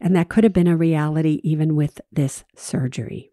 And 0.00 0.16
that 0.16 0.28
could 0.28 0.44
have 0.44 0.52
been 0.52 0.66
a 0.66 0.76
reality 0.76 1.40
even 1.44 1.76
with 1.76 2.00
this 2.10 2.44
surgery. 2.56 3.32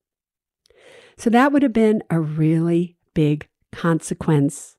So 1.17 1.29
that 1.29 1.51
would 1.51 1.63
have 1.63 1.73
been 1.73 2.03
a 2.09 2.19
really 2.19 2.97
big 3.13 3.47
consequence 3.71 4.75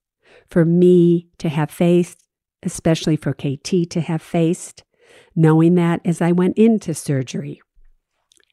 for 0.49 0.65
me 0.65 1.29
to 1.39 1.49
have 1.49 1.71
faced, 1.71 2.23
especially 2.63 3.17
for 3.17 3.33
KT 3.33 3.91
to 3.91 4.01
have 4.01 4.23
faced, 4.23 4.85
knowing 5.35 5.75
that 5.77 6.01
as 6.05 6.21
I 6.21 6.33
went 6.33 6.59
into 6.59 6.95
surgery. 6.95 7.61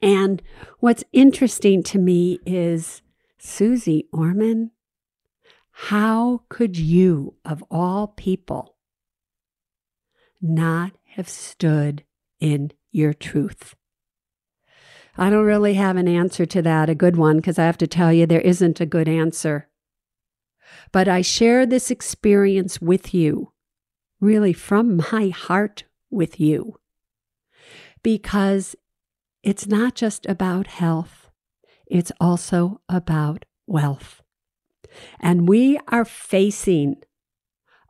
And 0.02 0.42
what's 0.80 1.04
interesting 1.14 1.84
to 1.84 2.00
me 2.00 2.40
is 2.46 3.02
Suze 3.38 4.04
Orman, 4.12 4.72
how 5.72 6.44
could 6.50 6.78
you, 6.78 7.36
of 7.44 7.64
all 7.72 8.08
people, 8.08 8.76
not 10.42 10.92
have 11.16 11.30
stood 11.30 12.04
in 12.40 12.72
your 12.92 13.14
truth? 13.14 13.76
I 15.16 15.30
don't 15.30 15.46
really 15.46 15.76
have 15.76 15.96
an 15.98 16.08
answer 16.08 16.46
to 16.48 16.62
that, 16.64 16.90
a 16.90 16.96
good 16.96 17.18
one, 17.18 17.38
because 17.38 17.60
I 17.60 17.66
have 17.66 17.78
to 17.80 17.88
tell 17.88 18.12
you, 18.12 18.26
there 18.26 18.42
isn't 18.42 18.82
a 18.82 18.86
good 18.86 19.08
answer. 19.08 19.70
But 20.92 21.08
I 21.08 21.22
share 21.22 21.66
this 21.66 21.92
experience 21.92 22.82
with 22.82 23.14
you, 23.14 23.52
really 24.20 24.54
from 24.54 24.98
my 25.12 25.30
heart 25.30 25.84
with 26.10 26.40
you, 26.40 26.80
because 28.02 28.76
it's 29.44 29.68
not 29.68 29.96
just 29.96 30.26
about 30.26 30.68
health, 30.68 31.30
it's 31.86 32.12
also 32.20 32.82
about 32.90 33.46
wealth. 33.68 34.22
And 35.20 35.48
we 35.48 35.80
are 35.88 36.06
facing 36.06 36.96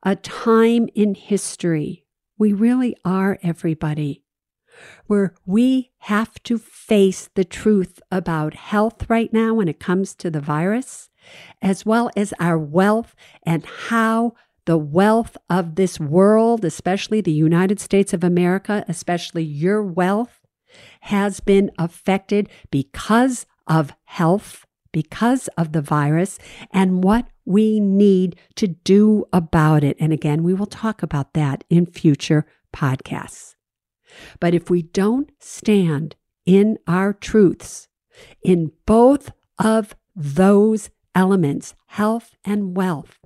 a 0.03 0.15
time 0.15 0.89
in 0.95 1.15
history. 1.15 2.05
We 2.37 2.51
really 2.51 2.95
are, 3.05 3.39
everybody, 3.43 4.22
where 5.07 5.33
we 5.45 5.91
have 5.99 6.41
to 6.43 6.57
face 6.57 7.29
the 7.35 7.45
truth 7.45 8.01
about 8.11 8.53
health 8.53 9.09
right 9.09 9.31
now 9.31 9.53
when 9.53 9.67
it 9.67 9.79
comes 9.79 10.15
to 10.15 10.29
the 10.29 10.41
virus, 10.41 11.09
as 11.61 11.85
well 11.85 12.09
as 12.15 12.33
our 12.39 12.57
wealth 12.57 13.15
and 13.43 13.65
how 13.65 14.33
the 14.65 14.77
wealth 14.77 15.37
of 15.49 15.75
this 15.75 15.99
world, 15.99 16.63
especially 16.63 17.21
the 17.21 17.31
United 17.31 17.79
States 17.79 18.13
of 18.13 18.23
America, 18.23 18.85
especially 18.87 19.43
your 19.43 19.83
wealth, 19.83 20.39
has 21.01 21.39
been 21.39 21.69
affected 21.77 22.49
because 22.71 23.45
of 23.67 23.93
health, 24.05 24.65
because 24.91 25.47
of 25.49 25.71
the 25.73 25.81
virus, 25.81 26.39
and 26.71 27.03
what 27.03 27.27
we 27.45 27.79
need 27.79 28.37
to 28.55 28.67
do 28.67 29.25
about 29.33 29.83
it. 29.83 29.97
And 29.99 30.13
again, 30.13 30.43
we 30.43 30.53
will 30.53 30.65
talk 30.65 31.03
about 31.03 31.33
that 31.33 31.63
in 31.69 31.85
future 31.85 32.45
podcasts. 32.73 33.52
But 34.39 34.53
if 34.53 34.69
we 34.69 34.81
don't 34.81 35.31
stand 35.39 36.15
in 36.45 36.77
our 36.87 37.13
truths, 37.13 37.87
in 38.43 38.71
both 38.85 39.31
of 39.57 39.95
those 40.15 40.89
elements, 41.15 41.75
health 41.87 42.35
and 42.43 42.75
wealth, 42.75 43.19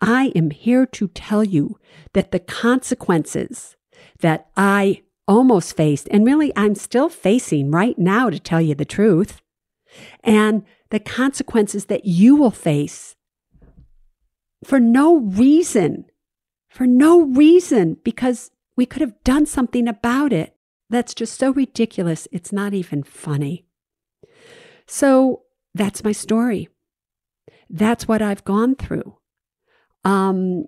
I 0.00 0.32
am 0.34 0.50
here 0.50 0.86
to 0.86 1.08
tell 1.08 1.42
you 1.42 1.78
that 2.12 2.30
the 2.30 2.40
consequences 2.40 3.76
that 4.20 4.48
I 4.56 5.02
almost 5.26 5.76
faced, 5.76 6.08
and 6.10 6.24
really 6.24 6.52
I'm 6.56 6.74
still 6.74 7.08
facing 7.08 7.70
right 7.70 7.98
now, 7.98 8.30
to 8.30 8.38
tell 8.38 8.60
you 8.60 8.74
the 8.74 8.84
truth, 8.84 9.40
and 10.22 10.64
the 10.90 11.00
consequences 11.00 11.86
that 11.86 12.04
you 12.04 12.36
will 12.36 12.50
face 12.50 13.16
for 14.64 14.78
no 14.78 15.18
reason, 15.18 16.06
for 16.68 16.86
no 16.86 17.22
reason, 17.22 17.96
because 18.04 18.50
we 18.76 18.86
could 18.86 19.00
have 19.00 19.22
done 19.24 19.46
something 19.46 19.88
about 19.88 20.32
it. 20.32 20.56
That's 20.88 21.14
just 21.14 21.38
so 21.38 21.52
ridiculous. 21.52 22.28
It's 22.30 22.52
not 22.52 22.74
even 22.74 23.02
funny. 23.02 23.66
So 24.86 25.42
that's 25.74 26.04
my 26.04 26.12
story. 26.12 26.68
That's 27.68 28.06
what 28.06 28.22
I've 28.22 28.44
gone 28.44 28.76
through. 28.76 29.16
Um, 30.04 30.66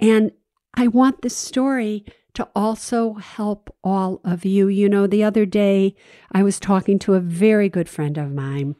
and 0.00 0.32
I 0.74 0.88
want 0.88 1.22
this 1.22 1.36
story 1.36 2.04
to 2.34 2.48
also 2.56 3.14
help 3.14 3.74
all 3.84 4.20
of 4.24 4.44
you. 4.44 4.66
You 4.68 4.88
know, 4.88 5.06
the 5.06 5.22
other 5.22 5.46
day 5.46 5.94
I 6.32 6.42
was 6.42 6.58
talking 6.58 6.98
to 7.00 7.14
a 7.14 7.20
very 7.20 7.68
good 7.68 7.88
friend 7.88 8.18
of 8.18 8.32
mine 8.32 8.74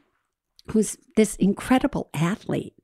who's 0.71 0.97
this 1.17 1.37
incredible 1.37 2.09
athlete. 2.15 2.75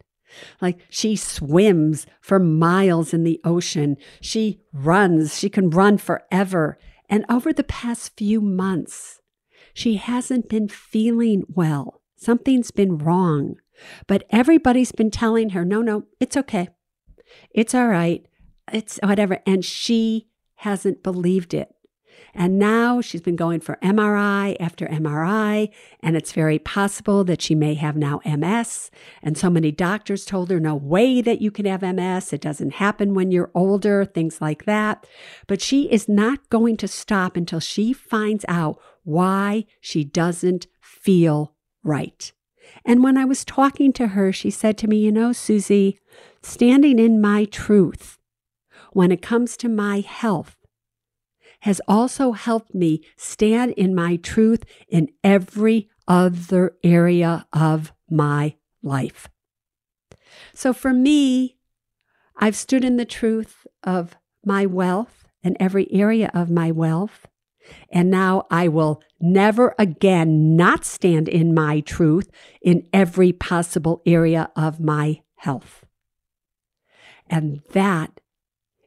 Like 0.60 0.80
she 0.90 1.16
swims 1.16 2.06
for 2.20 2.38
miles 2.38 3.14
in 3.14 3.24
the 3.24 3.40
ocean. 3.44 3.96
She 4.20 4.60
runs. 4.72 5.38
She 5.38 5.48
can 5.48 5.70
run 5.70 5.98
forever. 5.98 6.78
And 7.08 7.24
over 7.28 7.52
the 7.52 7.64
past 7.64 8.16
few 8.16 8.40
months, 8.40 9.20
she 9.72 9.96
hasn't 9.96 10.48
been 10.48 10.68
feeling 10.68 11.44
well. 11.48 12.02
Something's 12.16 12.70
been 12.70 12.98
wrong. 12.98 13.56
But 14.06 14.24
everybody's 14.30 14.92
been 14.92 15.10
telling 15.10 15.50
her, 15.50 15.64
no, 15.64 15.82
no, 15.82 16.04
it's 16.20 16.36
okay. 16.36 16.68
It's 17.50 17.74
all 17.74 17.88
right. 17.88 18.26
It's 18.72 18.98
whatever. 19.02 19.38
And 19.46 19.64
she 19.64 20.28
hasn't 20.56 21.02
believed 21.02 21.54
it. 21.54 21.72
And 22.34 22.58
now 22.58 23.00
she's 23.00 23.20
been 23.20 23.36
going 23.36 23.60
for 23.60 23.78
MRI 23.82 24.56
after 24.60 24.86
MRI, 24.86 25.70
and 26.02 26.16
it's 26.16 26.32
very 26.32 26.58
possible 26.58 27.24
that 27.24 27.42
she 27.42 27.54
may 27.54 27.74
have 27.74 27.96
now 27.96 28.20
MS. 28.24 28.90
And 29.22 29.36
so 29.36 29.50
many 29.50 29.72
doctors 29.72 30.24
told 30.24 30.50
her, 30.50 30.60
no 30.60 30.74
way 30.74 31.20
that 31.20 31.40
you 31.40 31.50
can 31.50 31.66
have 31.66 31.82
MS. 31.82 32.32
It 32.32 32.40
doesn't 32.40 32.74
happen 32.74 33.14
when 33.14 33.30
you're 33.30 33.50
older, 33.54 34.04
things 34.04 34.40
like 34.40 34.64
that. 34.66 35.06
But 35.46 35.60
she 35.60 35.90
is 35.90 36.08
not 36.08 36.48
going 36.50 36.76
to 36.78 36.88
stop 36.88 37.36
until 37.36 37.60
she 37.60 37.92
finds 37.92 38.44
out 38.48 38.78
why 39.04 39.64
she 39.80 40.04
doesn't 40.04 40.66
feel 40.80 41.54
right. 41.82 42.32
And 42.84 43.02
when 43.02 43.16
I 43.16 43.24
was 43.24 43.44
talking 43.44 43.92
to 43.94 44.08
her, 44.08 44.32
she 44.32 44.50
said 44.50 44.76
to 44.78 44.86
me, 44.86 44.98
You 44.98 45.12
know, 45.12 45.32
Suze, 45.32 45.94
standing 46.42 46.98
in 46.98 47.20
my 47.20 47.46
truth 47.46 48.18
when 48.92 49.10
it 49.10 49.22
comes 49.22 49.56
to 49.56 49.68
my 49.68 50.00
health 50.00 50.57
has 51.68 51.82
also 51.86 52.32
helped 52.32 52.74
me 52.74 53.04
stand 53.18 53.72
in 53.72 53.94
my 53.94 54.16
truth 54.16 54.64
in 54.88 55.06
every 55.22 55.86
other 56.08 56.74
area 56.82 57.46
of 57.52 57.92
my 58.08 58.54
life. 58.82 59.28
So 60.54 60.72
for 60.72 60.94
me, 60.94 61.58
I've 62.34 62.56
stood 62.56 62.86
in 62.86 62.96
the 62.96 63.04
truth 63.04 63.66
of 63.82 64.16
my 64.42 64.64
wealth 64.64 65.26
and 65.44 65.58
every 65.60 65.92
area 65.92 66.30
of 66.32 66.48
my 66.48 66.70
wealth. 66.70 67.26
And 67.92 68.10
now 68.10 68.46
I 68.50 68.68
will 68.68 69.02
never 69.20 69.74
again 69.78 70.56
not 70.56 70.86
stand 70.86 71.28
in 71.28 71.52
my 71.52 71.80
truth 71.80 72.30
in 72.62 72.88
every 72.94 73.30
possible 73.34 74.00
area 74.06 74.50
of 74.56 74.80
my 74.80 75.20
health. 75.36 75.84
And 77.28 77.60
that 77.72 78.22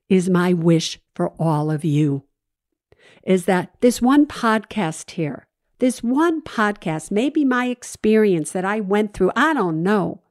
is 0.10 0.32
my 0.32 0.54
wish 0.54 1.00
for 1.14 1.30
all 1.38 1.70
of 1.70 1.86
you 1.86 2.24
is 3.24 3.46
that 3.46 3.74
this 3.82 4.02
one 4.02 4.26
podcast 4.26 5.12
here, 5.12 5.48
this 5.80 6.04
one 6.04 6.42
podcast, 6.42 7.12
maybe 7.12 7.44
my 7.44 7.68
experience 7.68 8.52
that 8.52 8.66
I 8.66 8.80
went 8.80 9.14
through, 9.14 9.32
I 9.36 9.54
don't 9.54 9.84
know, 9.84 10.22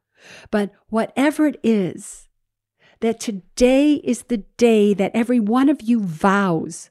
but 0.50 0.70
whatever 0.88 1.46
it 1.46 1.58
is, 1.62 2.28
that 3.00 3.18
today 3.18 3.94
is 3.94 4.24
the 4.24 4.44
day 4.56 4.94
that 4.94 5.12
every 5.14 5.40
one 5.40 5.68
of 5.68 5.80
you 5.80 6.00
vows 6.00 6.90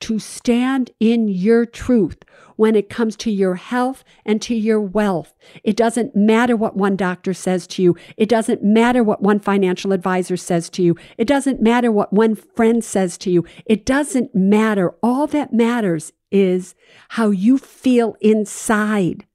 to 0.00 0.18
stand 0.18 0.90
in 1.00 1.28
your 1.28 1.66
truth 1.66 2.18
when 2.56 2.76
it 2.76 2.88
comes 2.88 3.16
to 3.16 3.30
your 3.30 3.56
health 3.56 4.04
and 4.24 4.40
to 4.42 4.54
your 4.54 4.80
wealth. 4.80 5.34
It 5.64 5.76
doesn't 5.76 6.14
matter 6.14 6.56
what 6.56 6.76
one 6.76 6.96
doctor 6.96 7.34
says 7.34 7.66
to 7.68 7.82
you. 7.82 7.96
It 8.16 8.28
doesn't 8.28 8.62
matter 8.62 9.02
what 9.02 9.22
one 9.22 9.40
financial 9.40 9.92
advisor 9.92 10.36
says 10.36 10.68
to 10.70 10.82
you. 10.82 10.96
It 11.18 11.26
doesn't 11.26 11.60
matter 11.60 11.90
what 11.90 12.12
one 12.12 12.34
friend 12.34 12.84
says 12.84 13.18
to 13.18 13.30
you. 13.30 13.44
It 13.66 13.84
doesn't 13.84 14.34
matter. 14.34 14.94
All 15.02 15.26
that 15.28 15.52
matters 15.52 16.12
is 16.30 16.74
how 17.10 17.30
you 17.30 17.58
feel 17.58 18.16
inside 18.20 19.26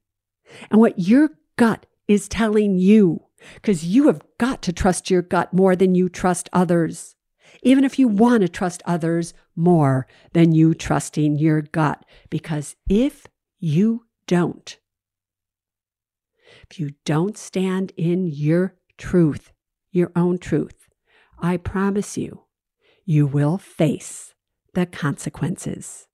and 0.70 0.80
what 0.80 0.98
your 0.98 1.30
gut 1.56 1.86
is 2.06 2.28
telling 2.28 2.78
you 2.78 3.22
because 3.54 3.84
you 3.84 4.06
have 4.06 4.22
got 4.38 4.62
to 4.62 4.72
trust 4.72 5.10
your 5.10 5.22
gut 5.22 5.52
more 5.52 5.76
than 5.76 5.94
you 5.94 6.08
trust 6.08 6.48
others 6.52 7.14
even 7.62 7.84
if 7.84 7.98
you 7.98 8.08
want 8.08 8.42
to 8.42 8.48
trust 8.48 8.82
others 8.84 9.34
more 9.56 10.06
than 10.32 10.52
you 10.52 10.74
trusting 10.74 11.36
your 11.36 11.62
gut. 11.62 12.04
Because 12.30 12.76
if 12.88 13.26
you 13.58 14.04
don't, 14.26 14.78
if 16.70 16.78
you 16.78 16.90
don't 17.04 17.36
stand 17.36 17.92
in 17.96 18.26
your 18.26 18.74
truth, 18.96 19.52
your 19.90 20.12
own 20.14 20.38
truth, 20.38 20.88
I 21.40 21.56
promise 21.56 22.18
you, 22.18 22.44
you 23.04 23.26
will 23.26 23.58
face 23.58 24.34
the 24.74 24.86
consequences. 24.86 26.06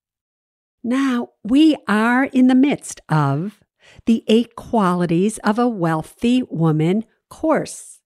Now, 0.82 1.30
we 1.42 1.76
are 1.88 2.24
in 2.24 2.46
the 2.46 2.54
midst 2.54 3.00
of 3.08 3.60
the 4.06 4.22
eight 4.28 4.54
qualities 4.54 5.38
of 5.38 5.58
a 5.58 5.68
wealthy 5.68 6.42
woman 6.42 7.04
course. 7.28 8.00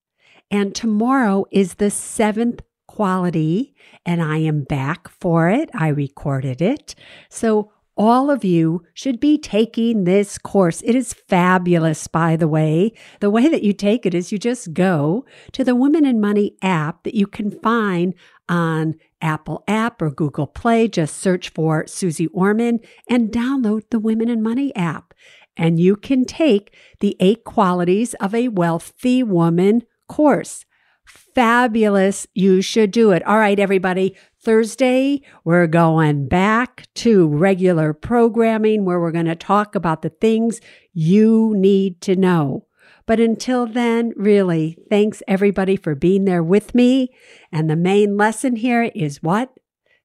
And 0.51 0.75
tomorrow 0.75 1.45
is 1.51 1.75
the 1.75 1.91
seventh 1.91 2.63
quality, 2.99 3.73
and 4.05 4.21
I 4.21 4.39
am 4.39 4.65
back 4.65 5.07
for 5.09 5.49
it. 5.49 5.71
I 5.73 5.87
recorded 5.87 6.61
it. 6.61 6.97
So, 7.29 7.71
all 7.97 8.29
of 8.29 8.45
you 8.45 8.83
should 8.93 9.21
be 9.21 9.39
taking 9.39 10.03
this 10.03 10.37
course. 10.37 10.83
It 10.83 10.97
is 10.97 11.15
fabulous, 11.15 12.09
by 12.09 12.35
the 12.35 12.49
way. 12.49 12.93
The 13.21 13.31
way 13.31 13.47
that 13.49 13.63
you 13.63 13.73
take 13.73 14.05
it 14.05 14.15
is 14.15 14.33
you 14.33 14.39
just 14.39 14.73
go 14.73 15.25
to 15.53 15.63
the 15.63 15.77
Women 15.77 16.05
and 16.05 16.21
Money 16.21 16.57
app 16.61 17.05
that 17.05 17.15
you 17.15 17.29
can 17.29 17.53
find 17.53 18.15
on 18.49 18.97
Apple 19.23 19.63
app 19.69 20.03
or 20.03 20.11
Google 20.11 20.49
Play. 20.49 20.89
Just 20.89 21.19
search 21.19 21.51
for 21.51 21.87
Suze 21.87 22.21
Orman 22.33 22.81
and 23.09 23.31
download 23.31 23.83
the 23.91 24.01
Women 24.01 24.29
and 24.29 24.43
Money 24.43 24.75
app. 24.75 25.15
And 25.57 25.79
you 25.79 25.95
can 25.95 26.25
take 26.25 26.75
the 26.99 27.17
eight 27.21 27.45
qualities 27.45 28.15
of 28.15 28.35
a 28.35 28.49
wealthy 28.49 29.23
woman 29.23 29.83
course 30.09 30.65
fabulous. 31.09 32.27
You 32.35 32.63
should 32.63 32.91
do 32.91 33.11
it. 33.13 33.25
All 33.25 33.39
right, 33.39 33.59
everybody. 33.59 34.17
Thursday, 34.41 35.23
we're 35.45 35.67
going 35.67 36.29
back 36.29 36.87
to 36.95 37.27
regular 37.27 37.93
programming 37.93 38.85
where 38.85 39.01
we're 39.01 39.11
going 39.11 39.27
to 39.27 39.35
talk 39.35 39.75
about 39.75 40.03
the 40.03 40.11
things 40.11 40.61
you 40.93 41.55
need 41.57 42.01
to 42.03 42.17
know. 42.17 42.67
But 43.07 43.21
until 43.21 43.67
then, 43.67 44.13
really, 44.17 44.77
thanks 44.91 45.23
everybody 45.27 45.77
for 45.77 45.95
being 45.95 46.25
there 46.25 46.43
with 46.43 46.75
me. 46.75 47.09
And 47.51 47.69
the 47.69 47.77
main 47.77 48.17
lesson 48.17 48.57
here 48.57 48.85
is 48.95 49.23
what? 49.23 49.53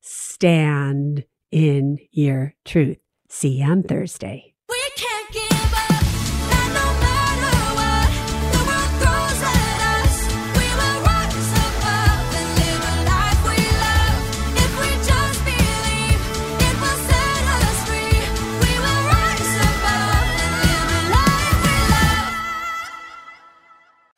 Stand 0.02 1.26
in 1.52 2.00
your 2.12 2.56
truth. 2.66 2.98
See 3.28 3.60
you 3.60 3.66
on 3.66 3.84
Thursday. 3.84 4.53